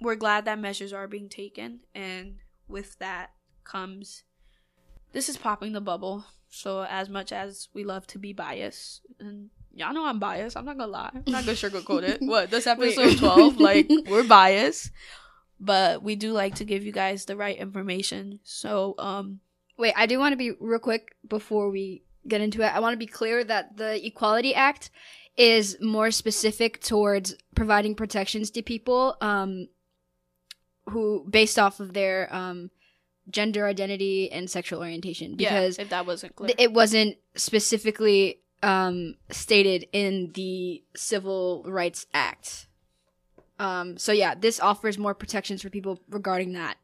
[0.00, 2.36] we're glad that measures are being taken, and
[2.68, 3.30] with that
[3.64, 4.24] comes
[5.12, 6.26] this is popping the bubble.
[6.50, 10.64] So as much as we love to be biased, and y'all know I'm biased, I'm
[10.64, 12.18] not gonna lie, I'm not gonna sugarcoat it.
[12.26, 14.90] What this episode twelve, like we're biased,
[15.60, 18.40] but we do like to give you guys the right information.
[18.42, 19.40] So um,
[19.78, 22.74] Wait, I do want to be real quick before we get into it.
[22.74, 24.90] I want to be clear that the Equality Act
[25.36, 29.68] is more specific towards providing protections to people um,
[30.88, 32.70] who, based off of their um,
[33.28, 38.40] gender identity and sexual orientation, because yeah, if that wasn't clear, th- it wasn't specifically
[38.62, 42.66] um, stated in the Civil Rights Act.
[43.58, 46.76] Um, so yeah, this offers more protections for people regarding that.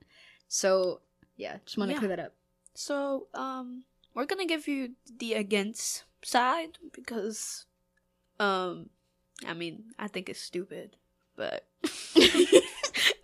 [0.48, 1.00] So
[1.36, 1.98] yeah, just want to Yeah.
[1.98, 2.34] clear that up.
[2.74, 7.66] So, um, we're gonna give you the against side because,
[8.40, 8.88] um,
[9.46, 10.96] I mean, I think it's stupid,
[11.36, 11.66] but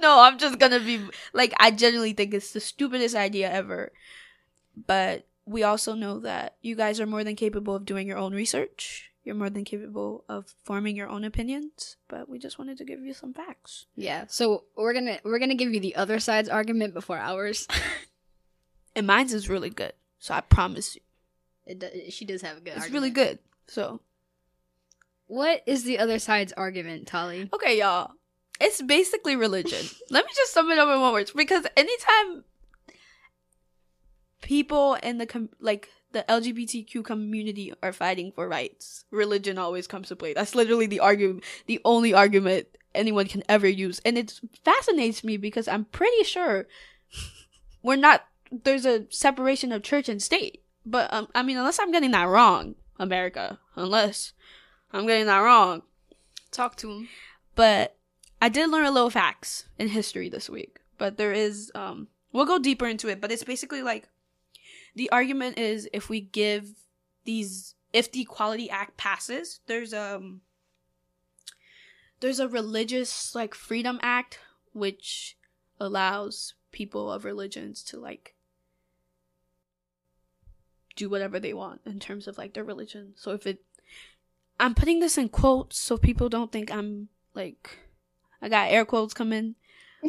[0.00, 1.00] no, I'm just gonna be
[1.32, 3.92] like, I genuinely think it's the stupidest idea ever.
[4.86, 8.34] But we also know that you guys are more than capable of doing your own
[8.34, 9.10] research.
[9.24, 11.96] You're more than capable of forming your own opinions.
[12.08, 13.86] But we just wanted to give you some facts.
[13.96, 14.24] Yeah.
[14.28, 17.66] So we're gonna we're gonna give you the other side's argument before ours.
[18.96, 21.02] And mine's is really good, so I promise you,
[21.66, 22.70] it, do- she does have a good.
[22.70, 22.94] it's argument.
[22.94, 23.38] really good.
[23.68, 24.00] So.
[25.28, 27.48] What is the other side's argument, Tali?
[27.52, 28.12] Okay, y'all.
[28.60, 29.86] It's basically religion.
[30.10, 31.30] Let me just sum it up in one word.
[31.36, 32.42] Because anytime
[34.40, 40.08] people in the com- like the LGBTQ community are fighting for rights, religion always comes
[40.08, 40.32] to play.
[40.32, 45.36] That's literally the argument, the only argument anyone can ever use, and it fascinates me
[45.36, 46.66] because I'm pretty sure
[47.82, 48.24] we're not.
[48.50, 52.28] There's a separation of church and state, but um, I mean, unless I'm getting that
[52.28, 54.32] wrong, America, unless
[54.92, 55.82] I'm getting that wrong,
[56.50, 57.08] Talk to him.
[57.54, 57.96] but
[58.40, 60.78] I did learn a little facts in history this week.
[60.96, 64.08] But there is um we'll go deeper into it, but it's basically like
[64.98, 66.70] the argument is if we give
[67.24, 70.40] these if the Equality Act passes, there's um
[72.18, 74.40] there's a religious like freedom act
[74.72, 75.36] which
[75.78, 78.34] allows people of religions to like
[80.96, 83.12] do whatever they want in terms of like their religion.
[83.16, 83.62] So if it
[84.58, 87.78] I'm putting this in quotes so people don't think I'm like
[88.42, 89.54] I got air quotes coming.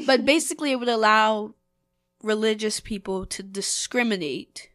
[0.07, 1.53] But basically it would allow
[2.23, 4.69] religious people to discriminate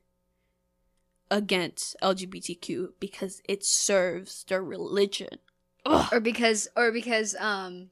[1.31, 5.39] against LGBTQ because it serves their religion.
[5.87, 6.09] Ugh.
[6.13, 7.91] or because or because um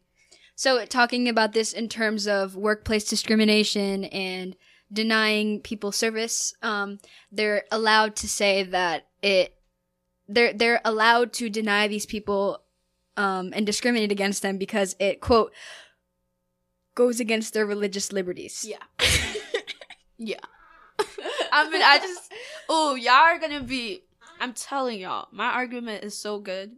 [0.54, 4.56] so talking about this in terms of workplace discrimination and
[4.90, 6.98] denying people service um
[7.30, 9.56] they're allowed to say that it
[10.26, 12.62] they're they're allowed to deny these people
[13.18, 15.52] um and discriminate against them because it quote
[16.94, 18.78] goes against their religious liberties Yeah.
[20.16, 20.40] yeah.
[21.52, 22.32] I mean, I just,
[22.68, 24.02] oh, y'all are gonna be,
[24.40, 26.72] I'm telling y'all, my argument is so good.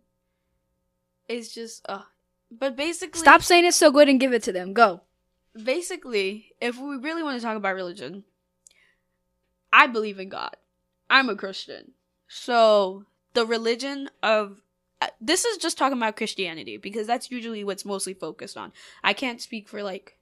[1.29, 2.03] It's just, uh,
[2.51, 5.01] but basically, stop saying it's so good and give it to them go
[5.55, 8.25] basically, if we really want to talk about religion,
[9.72, 10.57] I believe in God.
[11.09, 11.93] I'm a Christian.
[12.29, 13.05] So,
[13.35, 14.61] the religion of
[15.01, 18.72] uh, this is just talking about Christianity because that's usually what's mostly focused on.
[19.03, 20.16] I can't speak for like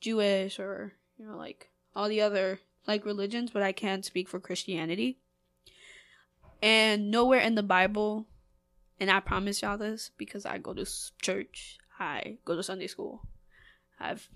[0.00, 4.40] Jewish or, you know, like all the other like religions, but I can speak for
[4.40, 5.18] Christianity.
[6.62, 8.26] And nowhere in the Bible,
[9.00, 10.86] and I promise y'all this because I go to
[11.20, 13.22] church, I go to Sunday school,
[13.98, 14.28] I've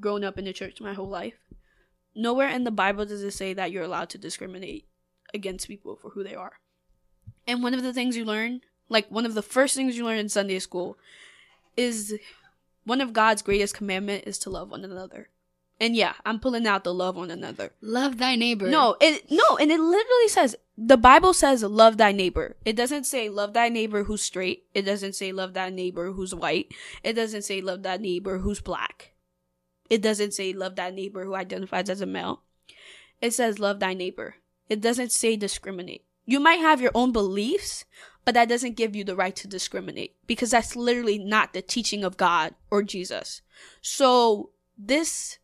[0.00, 1.34] grown up in the church my whole life.
[2.14, 4.86] Nowhere in the Bible does it say that you're allowed to discriminate
[5.32, 6.52] against people for who they are.
[7.46, 10.18] And one of the things you learn, like one of the first things you learn
[10.18, 10.98] in Sunday school,
[11.76, 12.14] is
[12.84, 15.28] one of God's greatest commandment is to love one another.
[15.82, 17.72] And yeah, I'm pulling out the love one another.
[17.80, 22.12] love thy neighbor No, it no, and it literally says the Bible says love thy
[22.12, 22.54] neighbor.
[22.64, 24.64] It doesn't say love thy neighbor who's straight.
[24.74, 26.72] It doesn't say love thy neighbor who's white.
[27.02, 29.10] It doesn't say love thy neighbor who's black.
[29.90, 32.42] It doesn't say love thy neighbor who identifies as a male.
[33.20, 34.36] It says love thy neighbor.
[34.68, 36.04] It doesn't say discriminate.
[36.24, 37.84] You might have your own beliefs,
[38.24, 42.04] but that doesn't give you the right to discriminate because that's literally not the teaching
[42.04, 43.42] of God or Jesus.
[43.80, 45.38] So this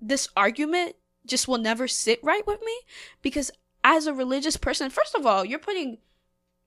[0.00, 0.96] this argument
[1.26, 2.76] just will never sit right with me
[3.22, 3.50] because
[3.84, 5.98] as a religious person, first of all, you're putting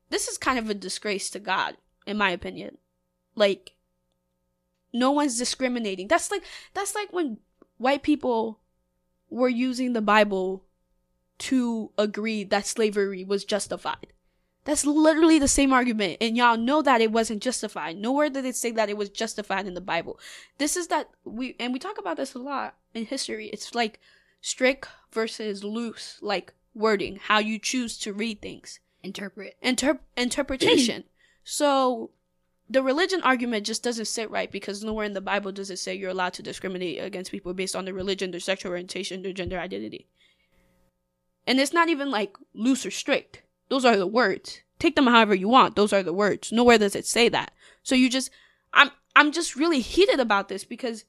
[0.09, 1.77] this is kind of a disgrace to God.
[2.05, 2.77] in my opinion.
[3.35, 3.73] Like
[4.93, 6.07] no one's discriminating.
[6.07, 7.37] That's like that's like when
[7.77, 8.59] white people
[9.29, 10.63] were using the Bible
[11.39, 14.07] to agree that slavery was justified.
[14.63, 17.97] That's literally the same argument, and y'all know that it wasn't justified.
[17.97, 20.19] Nowhere did it say that it was justified in the Bible.
[20.59, 23.47] This is that we and we talk about this a lot in history.
[23.47, 23.99] It's like
[24.39, 29.57] strict versus loose, like wording, how you choose to read things, Interpret.
[29.61, 31.05] Inter- interpretation.
[31.43, 32.11] so
[32.69, 35.93] the religion argument just doesn't sit right because nowhere in the Bible does it say
[35.93, 39.59] you're allowed to discriminate against people based on their religion, their sexual orientation, their gender
[39.59, 40.07] identity.
[41.45, 43.41] And it's not even like loose or strict.
[43.71, 44.59] Those are the words.
[44.79, 45.77] Take them however you want.
[45.77, 46.51] Those are the words.
[46.51, 47.51] Nowhere does it say that.
[47.83, 48.29] So you just
[48.73, 51.05] I'm I'm just really heated about this because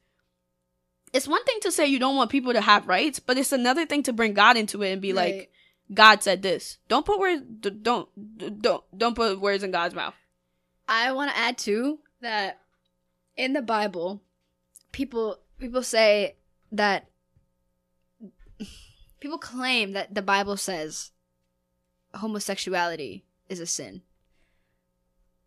[1.12, 3.84] it's one thing to say you don't want people to have rights, but it's another
[3.84, 5.34] thing to bring God into it and be Right.
[5.34, 5.52] like,
[5.92, 6.78] God said this.
[6.86, 7.42] Don't put words.
[7.82, 8.08] Don't
[8.62, 10.14] don't don't put words in God's mouth.
[10.88, 12.60] I want to add too that
[13.36, 14.22] in the Bible,
[14.92, 16.36] people people say
[16.70, 17.08] that
[19.18, 21.11] people claim that the Bible says
[22.14, 24.02] homosexuality is a sin.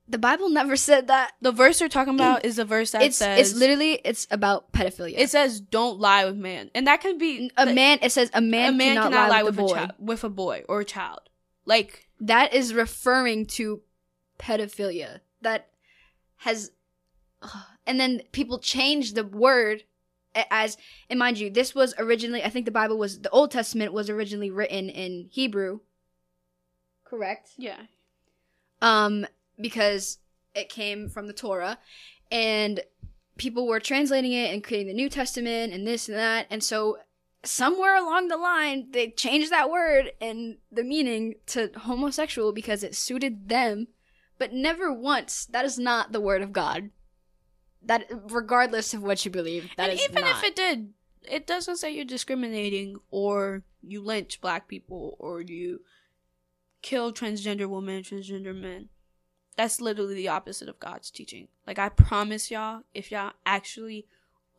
[0.07, 1.34] The Bible never said that.
[1.41, 4.72] The verse they're talking about is a verse that it's says it's literally it's about
[4.72, 5.16] pedophilia.
[5.18, 7.99] it says don't lie with man, and that can be a like, man.
[8.01, 9.93] It says a man, a man cannot, cannot lie, lie with, with, a a boy.
[9.99, 11.22] with a boy or a child.
[11.66, 13.82] Like that is referring to
[14.39, 15.70] pedophilia that
[16.38, 16.72] has
[17.86, 19.84] and then people change the word
[20.51, 20.78] as
[21.09, 24.09] and mind you this was originally i think the bible was the old testament was
[24.09, 25.80] originally written in hebrew
[27.06, 27.51] correct.
[27.58, 27.82] Yeah,
[28.82, 29.26] um
[29.60, 30.18] because
[30.53, 31.78] it came from the torah
[32.32, 32.82] and
[33.38, 36.97] people were translating it and creating the new testament and this and that and so
[37.43, 42.95] somewhere along the line they changed that word and the meaning to homosexual because it
[42.95, 43.88] suited them
[44.38, 46.89] but never once that is not the word of god.
[47.84, 50.38] That regardless of what you believe that and is even not.
[50.38, 50.93] if it did,
[51.30, 55.82] it doesn't say you're discriminating or you lynch black people or you
[56.86, 58.90] kill transgender women, transgender men.
[59.58, 61.48] That's literally the opposite of God's teaching.
[61.66, 64.06] Like I promise y'all, if y'all actually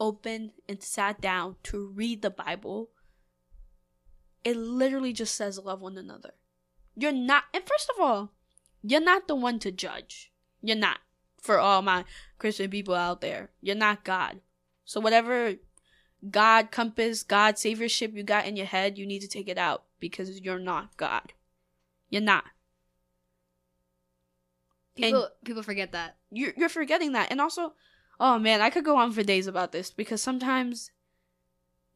[0.00, 2.90] opened and sat down to read the Bible,
[4.42, 6.34] it literally just says love one another.
[6.96, 8.32] You're not, and first of all,
[8.82, 10.32] you're not the one to judge.
[10.60, 10.98] You're not.
[11.40, 12.04] For all my
[12.38, 14.40] Christian people out there, you're not God.
[14.84, 15.54] So whatever
[16.28, 19.84] God compass, God saviorship you got in your head, you need to take it out
[20.00, 21.32] because you're not God.
[22.16, 22.44] You're not.
[24.96, 27.30] people people forget that You're you're forgetting that.
[27.30, 27.74] And also,
[28.18, 30.90] oh man, I could go on for days about this because sometimes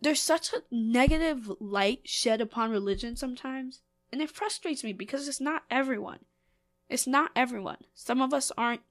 [0.02, 3.80] there's such a negative light shed upon religion sometimes,
[4.12, 6.20] and it frustrates me because it's not everyone.
[6.88, 7.78] It's not everyone.
[7.94, 8.82] Some of us aren't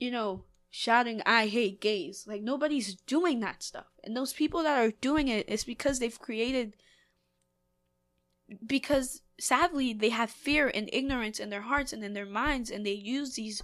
[0.00, 2.24] you know, shouting I hate gays.
[2.26, 3.86] Like nobody's doing that stuff.
[4.02, 6.74] And those people that are doing it, it is because they've created
[8.66, 12.84] because sadly they have fear and ignorance in their hearts and in their minds and
[12.84, 13.62] they use these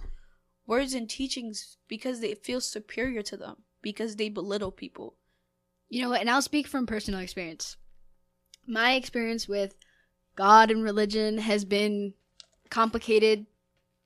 [0.65, 5.15] words and teachings because they feel superior to them because they belittle people
[5.89, 6.21] You know what?
[6.21, 7.77] And I'll speak from personal experience.
[8.65, 9.75] My experience with
[10.35, 12.13] God and religion has been
[12.69, 13.45] complicated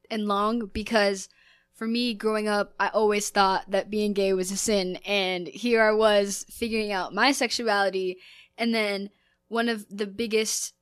[0.10, 1.30] and long because
[1.74, 4.98] for me growing up, I always thought that being gay was a sin.
[5.06, 8.18] And here I was figuring out my sexuality.
[8.58, 9.10] And then
[9.52, 10.74] one of the biggest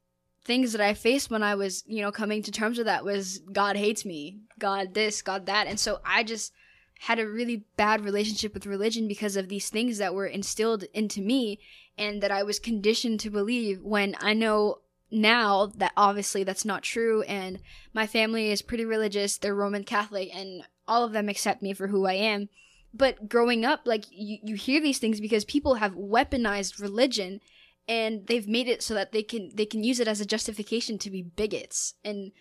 [0.45, 3.39] things that I faced when I was, you know, coming to terms with that was
[3.51, 5.65] God hates me, God this, God that.
[5.65, 6.53] And so I just
[6.99, 11.19] had a really bad relationship with religion because of these things that were instilled into
[11.19, 11.59] me
[11.97, 16.83] and that I was conditioned to believe when I know now that obviously that's not
[16.83, 17.59] true and
[17.93, 21.87] my family is pretty religious they're roman catholic and all of them accept me for
[21.87, 22.47] who i am
[22.93, 27.41] but growing up like you, you hear these things because people have weaponized religion
[27.89, 30.99] and they've made it so that they can they can use it as a justification
[30.99, 32.31] to be bigots and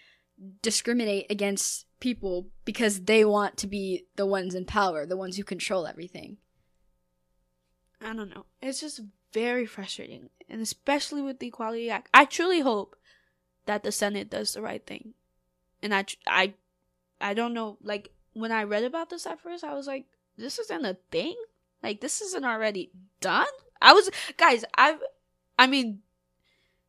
[0.62, 5.42] discriminate against people because they want to be the ones in power the ones who
[5.42, 6.36] control everything.
[8.00, 8.44] I don't know.
[8.62, 9.00] It's just
[9.32, 12.10] very frustrating and especially with the equality act.
[12.14, 12.94] I truly hope
[13.66, 15.14] that the senate does the right thing.
[15.82, 16.54] And i i
[17.20, 20.04] i don't know like when i read about this at first i was like
[20.36, 21.34] this isn't a thing?
[21.82, 23.46] Like this isn't already done?
[23.80, 25.00] I was guys i've
[25.58, 26.00] i mean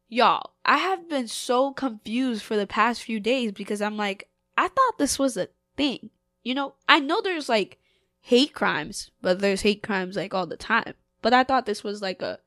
[0.08, 4.68] y'all i have been so confused for the past few days because i'm like i
[4.68, 5.48] thought this was a
[5.78, 6.10] thing
[6.44, 7.78] you know i know there's like
[8.22, 12.02] hate crimes but there's hate crimes like all the time but i thought this was
[12.02, 12.40] like a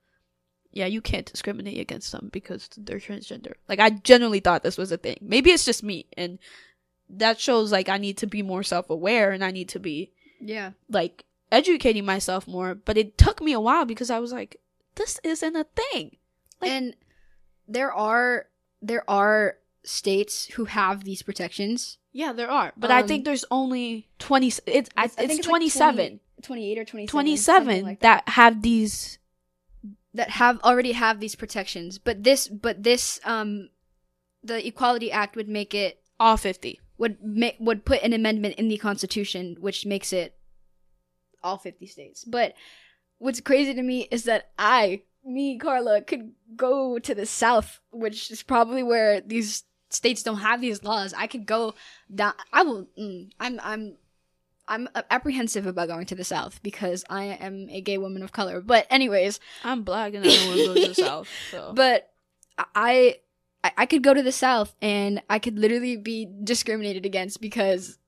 [0.73, 4.91] yeah you can't discriminate against them because they're transgender like i genuinely thought this was
[4.91, 6.39] a thing maybe it's just me and
[7.15, 10.13] that shows like I need to be more self aware and I need to be
[10.41, 10.71] Yeah.
[10.89, 12.75] like educating myself more.
[12.75, 14.57] But it took me a while because I was like,
[14.95, 16.17] this isn't a thing.
[16.61, 16.97] Like- and
[17.69, 18.47] there are
[18.81, 21.99] there are states who have these protections.
[22.13, 24.49] Yeah, there are, but I Um, think there's only twenty.
[24.49, 26.21] It's it's, I think it's like twenty seven.
[26.43, 27.07] 28 or 27.
[27.09, 29.19] 27 something like that have these
[30.13, 31.99] that have already have these protections.
[31.99, 33.71] But this but this um
[34.43, 38.67] the Equality Act would make it all 50 would make would put an amendment in
[38.69, 40.37] the Constitution which makes it
[41.45, 42.25] all 50 states.
[42.25, 42.55] But
[43.23, 48.31] what's crazy to me is that I, me, Carla, could go to the South, which
[48.31, 51.15] is probably where these states don't have these laws.
[51.17, 51.75] I could go
[52.13, 52.35] down.
[52.53, 52.89] I will.
[52.99, 53.61] Mm, I'm.
[53.63, 53.97] I'm.
[54.69, 58.61] I'm apprehensive about going to the South because I am a gay woman of color.
[58.61, 62.13] But anyways, i'm black and i don't want to go to the south so but
[62.75, 63.17] I,
[63.65, 67.99] I I could go to the South and I could literally be discriminated against because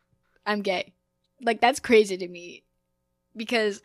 [0.45, 0.95] I'm gay.
[1.41, 2.65] Like that's crazy to me.
[3.37, 3.83] Because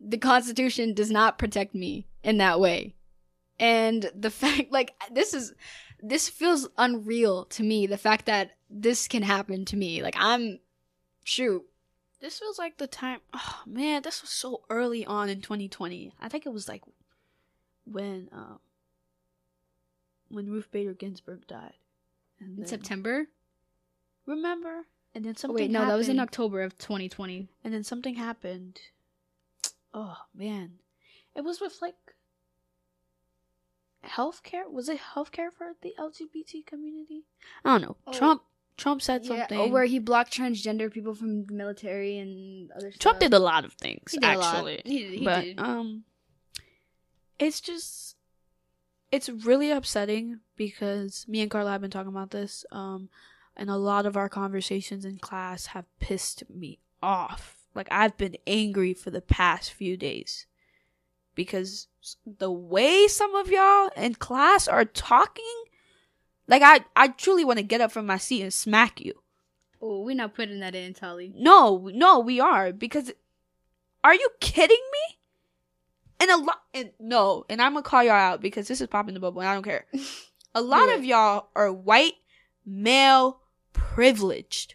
[0.00, 2.94] the Constitution does not protect me in that way.
[3.58, 5.54] And the fact like this is
[6.00, 10.02] this feels unreal to me, the fact that this can happen to me.
[10.02, 10.60] Like I'm
[11.24, 11.62] shoot.
[12.20, 16.26] this feels like the time oh man this was so early on in 2020 i
[16.28, 16.82] think it was like
[17.84, 18.58] when um
[20.28, 21.74] when ruth bader ginsburg died
[22.40, 23.26] and In then- September?
[24.26, 26.18] remember and then Oh, something wait, no, that was in.
[26.20, 27.48] October of 2020.
[27.64, 28.78] and then something happened.
[30.00, 30.74] Oh man,
[31.34, 31.96] it was with like
[34.04, 34.70] healthcare.
[34.70, 37.24] Was it healthcare for the LGBT community?
[37.64, 37.96] I don't know.
[38.06, 38.12] Oh.
[38.12, 38.42] Trump
[38.76, 39.58] Trump said Yeah, something.
[39.58, 43.00] oh, where he blocked transgender people from the military and other stuff.
[43.00, 44.54] Trump did a lot of things He did a lot.
[44.54, 44.82] actually.
[44.84, 45.58] He did- he but did.
[45.58, 46.04] um,
[47.38, 48.16] it's just
[49.10, 52.64] it's really upsetting because me and Carla have been talking about this.
[52.70, 53.08] Um,
[53.56, 57.57] and a lot of our conversations in class have pissed me off.
[57.78, 60.46] Like I've been angry for the past few days
[61.36, 61.86] because
[62.26, 65.44] the way some of y'all in class are talking,
[66.48, 69.14] like I I truly want to get up from my seat and smack you.
[69.80, 71.32] Oh, we're not putting that in, Tali.
[71.36, 73.12] No, no, we are because
[74.02, 75.18] are you kidding me?
[76.18, 79.14] And a lot, and no, and I'm gonna call y'all out because this is popping
[79.14, 79.86] the bubble, and I don't care.
[80.54, 82.14] A lot Do of y'all are white,
[82.66, 83.38] male,
[83.72, 84.74] privileged.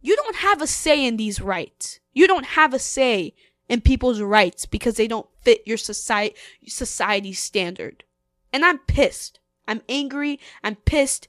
[0.00, 2.00] You don't have a say in these rights.
[2.12, 3.34] You don't have a say
[3.68, 6.36] in people's rights because they don't fit your society
[6.66, 8.04] society standard.
[8.52, 9.40] And I'm pissed.
[9.66, 10.40] I'm angry.
[10.64, 11.28] I'm pissed.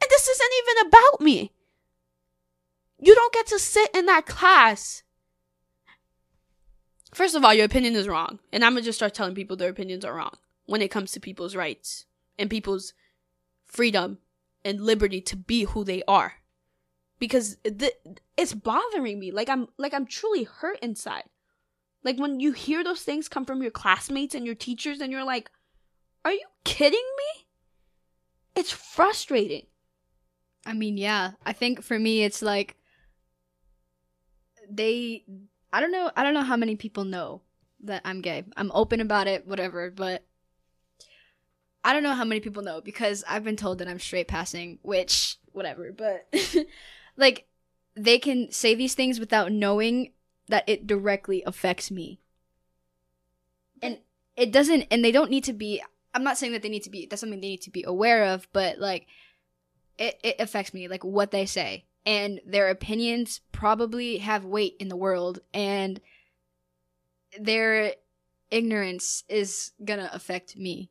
[0.00, 1.52] And this isn't even about me.
[2.98, 5.02] You don't get to sit in that class.
[7.12, 8.38] First of all, your opinion is wrong.
[8.52, 11.12] And I'm going to just start telling people their opinions are wrong when it comes
[11.12, 12.06] to people's rights
[12.38, 12.94] and people's
[13.66, 14.18] freedom
[14.64, 16.34] and liberty to be who they are.
[17.22, 17.94] Because th-
[18.36, 19.30] it's bothering me.
[19.30, 21.22] Like I'm like I'm truly hurt inside.
[22.02, 25.22] Like when you hear those things come from your classmates and your teachers and you're
[25.22, 25.48] like,
[26.24, 27.46] "Are you kidding me?"
[28.56, 29.66] It's frustrating.
[30.66, 31.34] I mean, yeah.
[31.46, 32.74] I think for me, it's like
[34.68, 35.24] they.
[35.72, 36.10] I don't know.
[36.16, 37.42] I don't know how many people know
[37.84, 38.42] that I'm gay.
[38.56, 39.92] I'm open about it, whatever.
[39.92, 40.26] But
[41.84, 44.80] I don't know how many people know because I've been told that I'm straight passing,
[44.82, 45.92] which whatever.
[45.92, 46.26] But
[47.16, 47.46] like,
[47.94, 50.12] they can say these things without knowing
[50.48, 52.20] that it directly affects me,
[53.80, 53.98] and
[54.36, 54.86] it doesn't.
[54.90, 55.82] And they don't need to be.
[56.14, 57.06] I'm not saying that they need to be.
[57.06, 59.06] That's something they need to be aware of, but like
[59.98, 64.88] it, it affects me like what they say and their opinions probably have weight in
[64.88, 66.00] the world and
[67.38, 67.94] their
[68.50, 70.90] ignorance is gonna affect me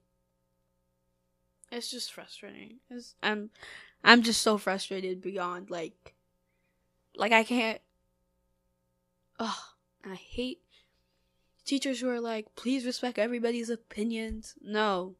[1.71, 2.79] It's just frustrating.
[2.89, 3.49] It's, I'm
[4.03, 6.10] I'm just so frustrated beyond like
[7.15, 7.79] like I can't
[9.39, 9.55] Ugh,
[10.05, 10.59] I hate
[11.65, 14.55] teachers who are like, please respect everybody's opinions.
[14.61, 15.15] No.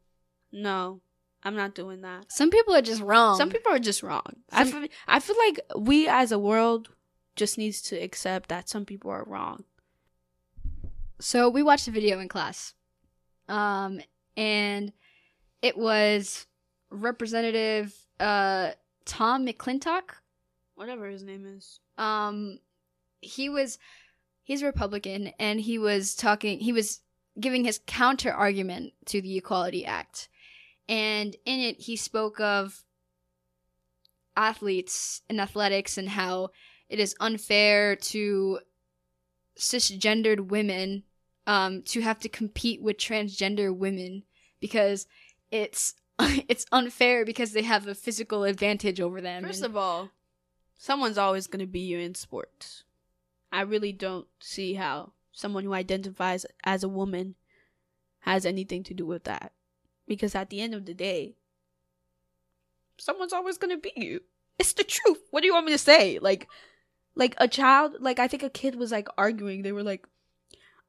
[0.52, 1.00] No.
[1.44, 2.30] I'm not doing that.
[2.30, 4.36] some people are just wrong Some people are just wrong.
[4.52, 6.90] I feel, I feel like we as a world
[7.34, 9.64] just needs to accept that some people are wrong.
[11.18, 12.74] so we watched a video in class
[13.48, 14.00] um
[14.36, 14.92] and
[15.62, 16.46] it was
[16.90, 18.70] representative uh
[19.04, 20.21] tom mcclintock
[20.74, 21.80] Whatever his name is.
[21.98, 22.58] um
[23.20, 23.78] he was
[24.42, 27.00] he's a republican and he was talking he was
[27.38, 30.28] giving his counter argument to the equality act
[30.88, 32.84] and in it he spoke of
[34.36, 36.48] athletes and athletics and how
[36.88, 38.58] it is unfair to
[39.58, 41.02] cisgendered women
[41.46, 44.22] um to have to compete with transgender women
[44.60, 45.06] because
[45.50, 45.94] it's
[46.48, 50.10] it's unfair because they have a physical advantage over them First and- of all,
[50.82, 52.82] someone's always going to be you in sports.
[53.52, 57.36] I really don't see how someone who identifies as a woman
[58.20, 59.52] has anything to do with that.
[60.08, 61.36] Because at the end of the day,
[62.98, 64.22] someone's always going to be you.
[64.58, 65.20] It's the truth.
[65.30, 66.18] What do you want me to say?
[66.18, 66.48] Like
[67.14, 69.62] like a child, like I think a kid was like arguing.
[69.62, 70.04] They were like,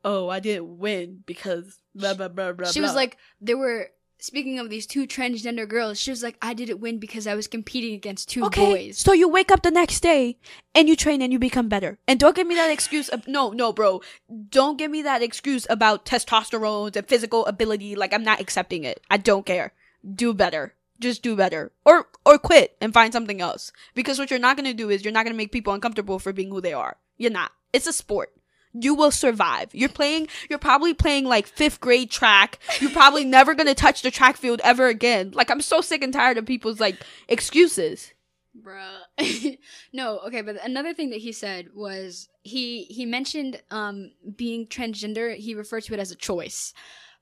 [0.04, 2.90] "Oh, I didn't win because blah blah blah blah." she blah.
[2.90, 6.00] was like, there were speaking of these two transgender girls.
[6.00, 8.98] She was like, I didn't win because I was competing against two okay, boys.
[8.98, 10.38] so you wake up the next day
[10.74, 12.00] and you train and you become better.
[12.08, 13.10] And don't give me that excuse.
[13.10, 14.02] Of, no, no, bro.
[14.50, 17.96] Don't give me that excuse about testosterone and physical ability.
[17.96, 19.02] Like I'm not accepting it.
[19.10, 19.74] I don't care.
[20.16, 20.74] Do better.
[21.00, 21.72] Just do better.
[21.86, 23.72] Or or quit and find something else.
[23.94, 26.50] Because what you're not gonna do is you're not gonna make people uncomfortable for being
[26.50, 26.98] who they are.
[27.18, 27.52] You're not.
[27.74, 28.32] It's a sport.
[28.74, 29.70] You will survive.
[29.74, 32.60] You're playing, you're probably playing like fifth grade track.
[32.80, 35.32] You're probably never gonna touch the track field ever again.
[35.34, 36.98] Like, I'm so sick and tired of people's like
[37.28, 38.14] excuses.
[38.60, 39.58] Bruh.
[39.94, 45.36] no, okay, but another thing that he said was he he mentioned um being transgender,
[45.36, 46.74] he referred to it as a choice.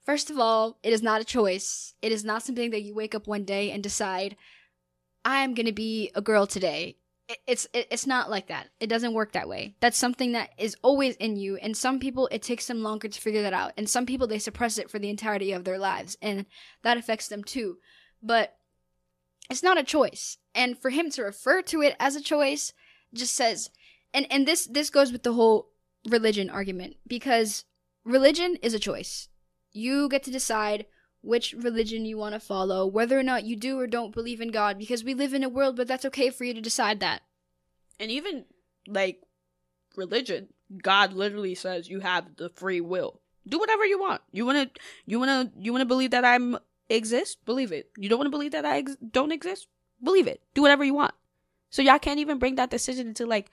[0.06, 1.94] First of all, it is not a choice.
[2.02, 4.36] It is not something that you wake up one day and decide
[5.24, 6.98] I'm to be a girl today.
[7.32, 8.68] It, it's it, it's not like that.
[8.82, 9.76] It doesn't work that way.
[9.80, 13.22] That's something that is always in you and some people it takes them longer to
[13.22, 16.18] figure that out and some people they suppress it for the entirety of their lives
[16.22, 16.46] and
[16.84, 17.78] that affects them too.
[18.22, 18.56] But
[19.50, 20.38] it's not a choice.
[20.54, 22.74] And for him to refer to it as a choice
[23.14, 23.70] just says
[24.14, 25.70] and and this this goes with the whole
[26.10, 27.64] religion argument because
[28.04, 29.30] religion is a choice.
[29.72, 30.86] You get to decide
[31.22, 34.50] which religion you want to follow, whether or not you do or don't believe in
[34.50, 37.22] God because we live in a world but that's okay for you to decide that.
[38.00, 38.46] And even
[38.88, 39.22] like
[39.96, 40.48] religion,
[40.82, 43.22] God literally says you have the free will.
[43.48, 44.22] Do whatever you want.
[44.32, 46.58] You want to you want to you want to believe that I'm
[46.90, 47.38] exist?
[47.46, 47.90] Believe it.
[47.98, 49.68] You don't want to believe that I ex- don't exist?
[50.04, 50.42] Believe it.
[50.54, 51.14] Do whatever you want.
[51.70, 53.50] So y'all can't even bring that decision into like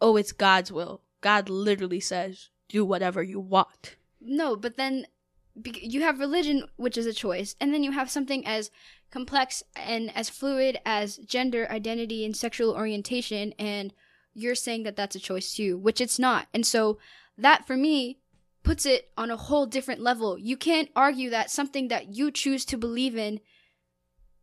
[0.00, 1.00] oh, it's God's will.
[1.20, 3.96] God literally says do whatever you want.
[4.20, 5.06] No, but then
[5.54, 8.70] you have religion, which is a choice, and then you have something as
[9.10, 13.92] complex and as fluid as gender identity and sexual orientation, and
[14.34, 16.48] you're saying that that's a choice too, which it's not.
[16.52, 16.98] And so
[17.38, 18.18] that for me
[18.64, 20.38] puts it on a whole different level.
[20.38, 23.40] You can't argue that something that you choose to believe in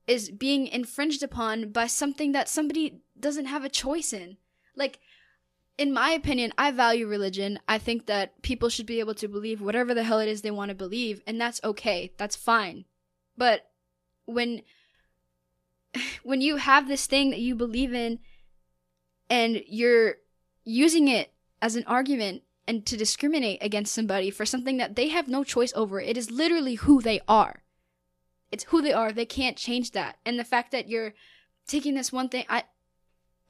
[0.07, 4.37] is being infringed upon by something that somebody doesn't have a choice in.
[4.75, 4.99] Like,
[5.81, 7.57] in my opinion, I value religion.
[7.67, 10.51] I think that people should be able to believe whatever the hell it is they
[10.51, 12.13] want to believe, and that's okay.
[12.17, 12.85] That's fine.
[13.35, 13.71] But
[14.25, 14.61] when
[16.23, 18.19] when you have this thing that you believe in
[19.27, 20.17] and you're
[20.63, 21.33] using it
[21.63, 25.73] as an argument and to discriminate against somebody for something that they have no choice
[25.75, 27.63] over, it is literally who they are.
[28.51, 29.11] It's who they are.
[29.11, 30.19] They can't change that.
[30.27, 31.15] And the fact that you're
[31.65, 32.65] taking this one thing, I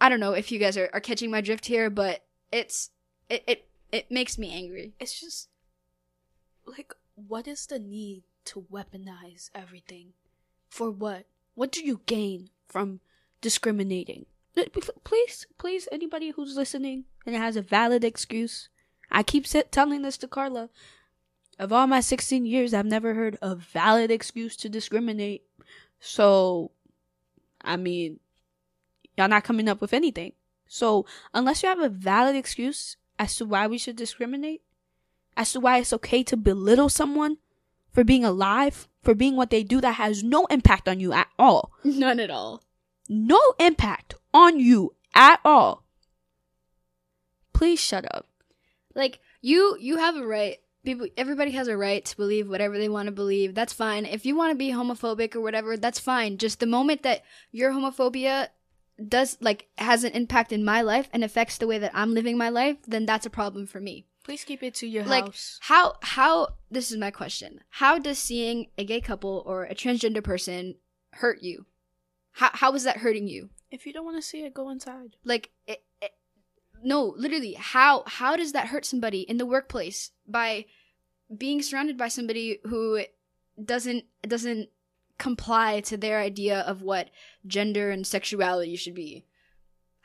[0.02, 2.90] I don't know if you guys are, are catching my drift here, but it's
[3.30, 4.94] it, it it makes me angry.
[5.00, 5.48] It's just
[6.66, 10.14] like what is the need to weaponize everything?
[10.70, 11.28] For what?
[11.54, 13.00] What do you gain from
[13.42, 14.26] discriminating?
[15.04, 18.70] Please, please, anybody who's listening and has a valid excuse.
[19.12, 20.70] I keep telling this to Carla.
[21.60, 25.44] Of all my 16 years, I've never heard a valid excuse to discriminate.
[26.00, 26.72] So,
[27.62, 28.20] I mean,
[29.22, 30.34] y'all not coming up with anything.
[30.68, 34.62] So, unless you have a valid excuse as to why we should discriminate,
[35.38, 37.38] as to why it's okay to belittle someone
[37.92, 41.28] for being alive, for being what they do that has no impact on you at
[41.38, 41.72] all.
[41.84, 42.64] None at all.
[43.10, 45.84] No impact on you at all.
[47.54, 48.28] Please shut up.
[48.96, 50.58] Like you you have a right.
[50.84, 53.54] People everybody has a right to believe whatever they want to believe.
[53.54, 54.06] That's fine.
[54.06, 56.38] If you want to be homophobic or whatever, that's fine.
[56.38, 58.48] Just the moment that your homophobia
[59.10, 62.38] does like has an impact in my life and affects the way that I'm living
[62.38, 64.06] my life, then that's a problem for me.
[64.24, 65.58] Please keep it to your like house.
[65.62, 70.24] how how this is my question how does seeing a gay couple or a transgender
[70.24, 70.76] person
[71.14, 71.66] hurt you
[72.34, 75.16] how how is that hurting you If you don't want to see it, go inside.
[75.26, 76.12] like it, it,
[76.84, 80.66] no literally how how does that hurt somebody in the workplace by
[81.36, 83.02] being surrounded by somebody who
[83.64, 84.70] doesn't doesn't
[85.22, 87.10] comply to their idea of what
[87.46, 89.24] gender and sexuality should be?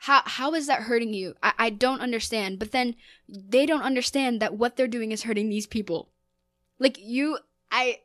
[0.01, 1.33] How how is that hurting you?
[1.41, 2.95] I, I don't understand but then
[3.27, 6.09] they don't understand that what they're doing is hurting these people.
[6.79, 7.39] Like you
[7.71, 7.99] i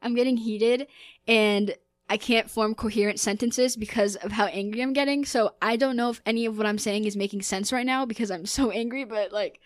[0.00, 0.86] i'm getting heated
[1.26, 1.74] and
[2.08, 5.24] i can't form coherent sentences because of how angry i'm getting.
[5.24, 8.06] So i don't know if any of what i'm saying is making sense right now
[8.06, 9.60] because i'm so angry but like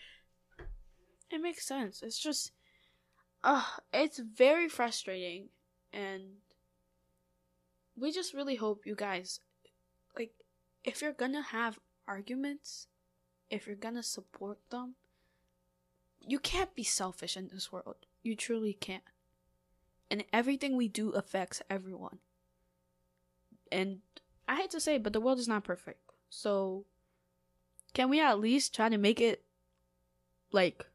[1.31, 2.03] It makes sense.
[2.03, 2.53] It's just,
[3.45, 5.49] uh, it's very frustrating,
[5.93, 6.23] and
[7.97, 9.41] we just really hope you guys,
[10.17, 10.33] like,
[10.85, 12.87] if you're gonna have arguments,
[13.51, 14.95] if you're gonna support them,
[16.21, 18.07] you can't be selfish in this world.
[18.23, 19.03] You truly can't.
[20.11, 22.19] And everything we do affects everyone.
[23.71, 24.01] And
[24.47, 26.01] I hate to say, but the world is not perfect.
[26.29, 26.85] So,
[27.95, 29.45] can we at least try to make it
[30.53, 30.87] like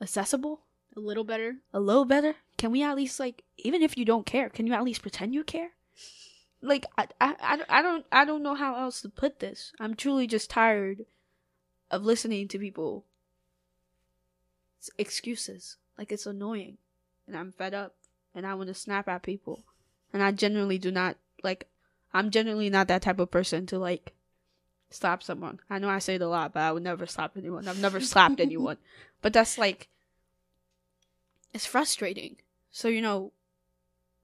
[0.00, 0.65] accessible?
[0.96, 1.56] A little better.
[1.74, 2.36] a little better?
[2.56, 5.34] Can we at least like even if you don't care, can you at least pretend
[5.34, 5.72] you care?
[6.62, 9.72] Like I I, I, don't I don't know how else to put this.
[9.78, 11.04] I'm truly just tired
[11.90, 13.04] of listening to people
[14.98, 15.76] excuses.
[15.98, 16.78] Like it's annoying.
[17.26, 17.94] And I'm fed up
[18.34, 19.64] and I want to snap at people.
[20.12, 21.68] And I generally do not like
[22.14, 24.14] I'm generally not that type of person to like
[24.90, 25.60] slap someone.
[25.68, 27.68] I know I say it a lot, but I would never slap anyone.
[27.68, 28.78] I've never slapped anyone.
[29.20, 29.88] But that's like
[31.56, 32.36] it's frustrating.
[32.70, 33.32] So, you know,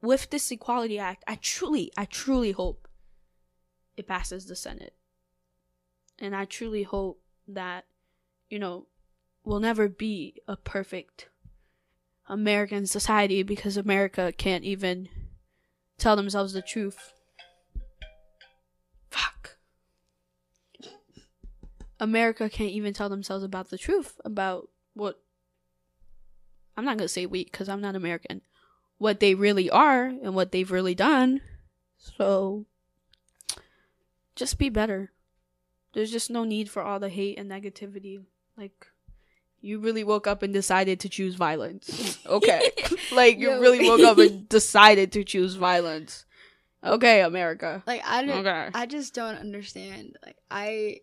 [0.03, 2.87] with this Equality Act, I truly, I truly hope
[3.97, 4.93] it passes the Senate.
[6.19, 7.87] And I truly hope that,
[8.51, 8.87] you know,
[9.45, 11.31] we'll never be a perfect
[12.29, 15.09] American society because America can't even
[15.97, 17.15] tell themselves the truth.
[19.09, 19.57] Fuck.
[21.99, 25.22] America can't even tell themselves about the truth about what
[26.77, 28.43] I'm not gonna say we because I'm not American.
[28.99, 31.40] What they really are and what they've really done.
[31.99, 32.66] So
[34.35, 35.12] just be better.
[35.94, 38.23] There's just no need for all the hate and negativity.
[38.57, 38.86] Like
[39.61, 42.19] you really woke up and decided to choose violence.
[42.27, 42.70] Okay.
[43.12, 43.61] like you Yo.
[43.61, 46.24] really woke up and decided to choose violence.
[46.82, 47.82] Okay, America.
[47.86, 48.47] Like I don't.
[48.47, 48.70] Okay.
[48.73, 50.16] I just don't understand.
[50.24, 51.01] Like I,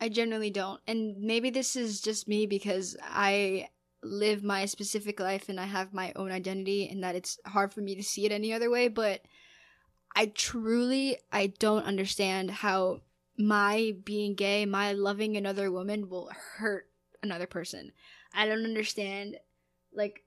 [0.00, 0.80] I genuinely don't.
[0.86, 3.68] And maybe this is just me because I
[4.02, 7.80] live my specific life and I have my own identity, and that it's hard for
[7.80, 8.88] me to see it any other way.
[8.88, 9.22] But
[10.14, 13.00] I truly, I don't understand how
[13.36, 16.88] my being gay, my loving another woman will hurt
[17.22, 17.92] another person.
[18.34, 19.36] I don't understand,
[19.92, 20.24] like,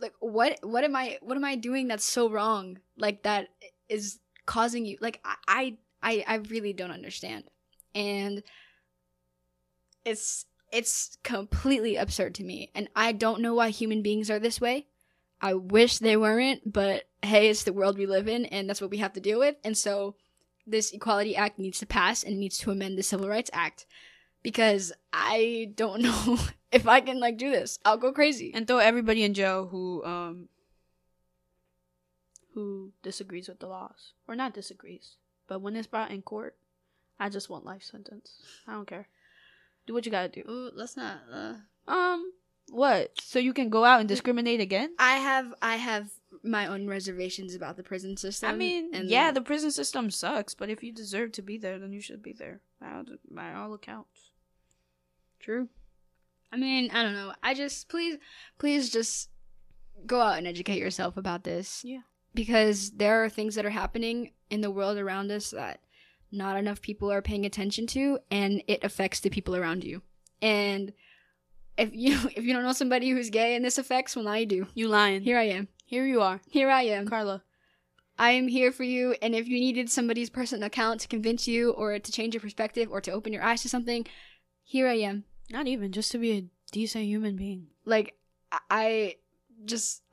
[0.00, 2.78] like what what am I what am I doing that's so wrong?
[2.96, 3.48] Like that
[3.88, 7.44] is causing you like I I I really don't understand,
[7.94, 8.42] and
[10.04, 14.60] it's it's completely absurd to me, and I don't know why human beings are this
[14.60, 14.86] way.
[15.40, 18.90] I wish they weren't, but hey, it's the world we live in, and that's what
[18.90, 20.16] we have to deal with, and so
[20.66, 23.84] this Equality Act needs to pass and needs to amend the Civil Rights Act
[24.42, 26.38] because I don't know
[26.70, 27.78] if I can like do this.
[27.84, 28.52] I'll go crazy.
[28.54, 30.48] and throw everybody in jail who um
[32.54, 35.16] who disagrees with the laws or not disagrees
[35.48, 36.54] but when it's brought in court
[37.18, 39.08] i just want life sentence i don't care
[39.86, 41.18] do what you gotta do Ooh, let's not.
[41.32, 41.54] Uh...
[41.88, 42.32] um
[42.70, 46.10] what so you can go out and discriminate again I have I have
[46.42, 48.48] my own reservations about the prison system.
[48.50, 51.78] i mean and yeah the prison system sucks but if you deserve to be there
[51.78, 52.60] then you should be there
[53.30, 54.30] by all accounts
[55.40, 55.68] true.
[56.52, 57.32] I mean, I don't know.
[57.42, 58.18] I just please,
[58.58, 59.30] please just
[60.06, 61.82] go out and educate yourself about this.
[61.84, 62.00] Yeah.
[62.34, 65.80] because there are things that are happening in the world around us that
[66.32, 70.02] not enough people are paying attention to, and it affects the people around you.
[70.40, 70.92] And
[71.78, 74.46] if you if you don't know somebody who's gay and this affects, well, now you
[74.46, 74.66] do.
[74.74, 75.68] you lying Here I am.
[75.84, 77.06] here you are Here I am.
[77.06, 77.42] carla
[78.18, 81.70] I am here for you, and if you needed somebody's personal account to convince you,
[81.70, 84.06] or to change your perspective, or to open your eyes to something,
[84.62, 85.24] here I am.
[85.50, 88.16] not even just to be a decent human being Like
[88.50, 89.14] I, I
[89.64, 90.02] just.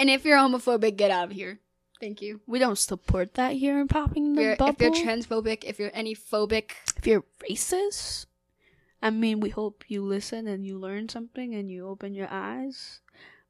[0.00, 1.58] And if you're homophobic, get out of here.
[2.00, 2.40] Thank you.
[2.46, 5.90] we don't support that here in popping the you're, bubble if you're transphobic, if you're
[5.92, 8.26] any phobic, if you're racist,
[9.02, 13.00] I mean, we hope you listen and you learn something and you open your eyes.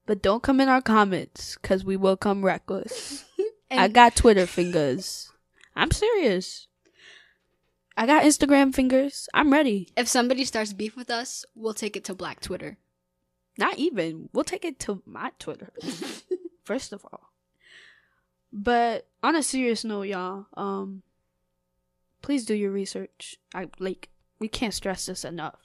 [0.07, 3.25] But don't come in our comments because we will come reckless.
[3.71, 5.31] I got Twitter fingers.
[5.77, 6.67] I'm serious.
[7.97, 9.29] I got Instagram fingers.
[9.35, 9.89] I'm ready.
[9.97, 12.79] if somebody starts beef with us, we'll take it to Black Twitter.
[13.59, 14.29] Not even.
[14.33, 15.73] We'll take it to my Twitter.
[16.65, 17.28] First of all.
[18.53, 21.03] But on a serious note, y'all, um
[22.23, 23.37] please do your research.
[23.55, 24.09] I like
[24.39, 25.61] we can't stress this enough.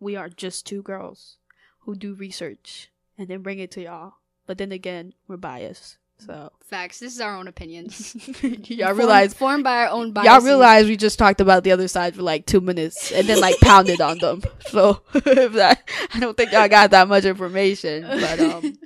[0.00, 1.36] We are just two girls
[1.80, 4.14] who do research and then bring it to y'all.
[4.46, 5.98] But then again, we're biased.
[6.18, 6.98] So Facts.
[6.98, 8.16] This is our own opinions.
[8.68, 10.30] y'all realize formed by our own biases.
[10.30, 13.40] y'all realize we just talked about the other side for like two minutes and then
[13.40, 14.42] like pounded on them.
[14.68, 18.02] So if that I don't think y'all got that much information.
[18.02, 18.78] But um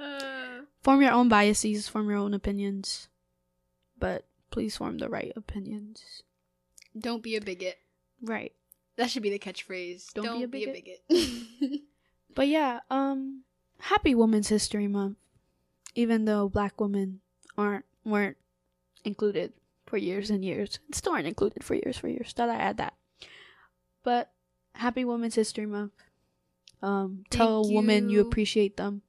[0.00, 0.39] Uh,
[0.82, 3.08] form your own biases, form your own opinions.
[3.98, 6.22] But please form the right opinions.
[6.98, 7.78] don't be a bigot.
[8.22, 8.52] Right.
[8.96, 10.12] That should be the catchphrase.
[10.12, 11.00] Don't be a bigot.
[12.34, 13.42] But yeah, um
[13.80, 15.16] happy Women's History Month.
[15.96, 17.20] Even though black women
[17.58, 18.36] aren't weren't
[19.04, 19.52] included
[19.86, 20.78] for years and years.
[20.86, 22.32] And Still aren't included for years for years.
[22.32, 22.94] Thought I add that.
[24.04, 24.30] But
[24.74, 25.92] happy Women's History Month.
[26.82, 27.68] Um, tell a
[28.10, 28.20] you you.
[28.20, 29.02] appreciate them.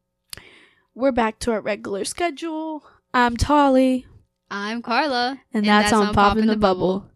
[0.93, 2.83] We're back to our regular schedule.
[3.13, 4.05] I'm Tali,
[4.49, 5.39] I'm Carla.
[5.53, 7.09] and, that's, on Popping the Bubble.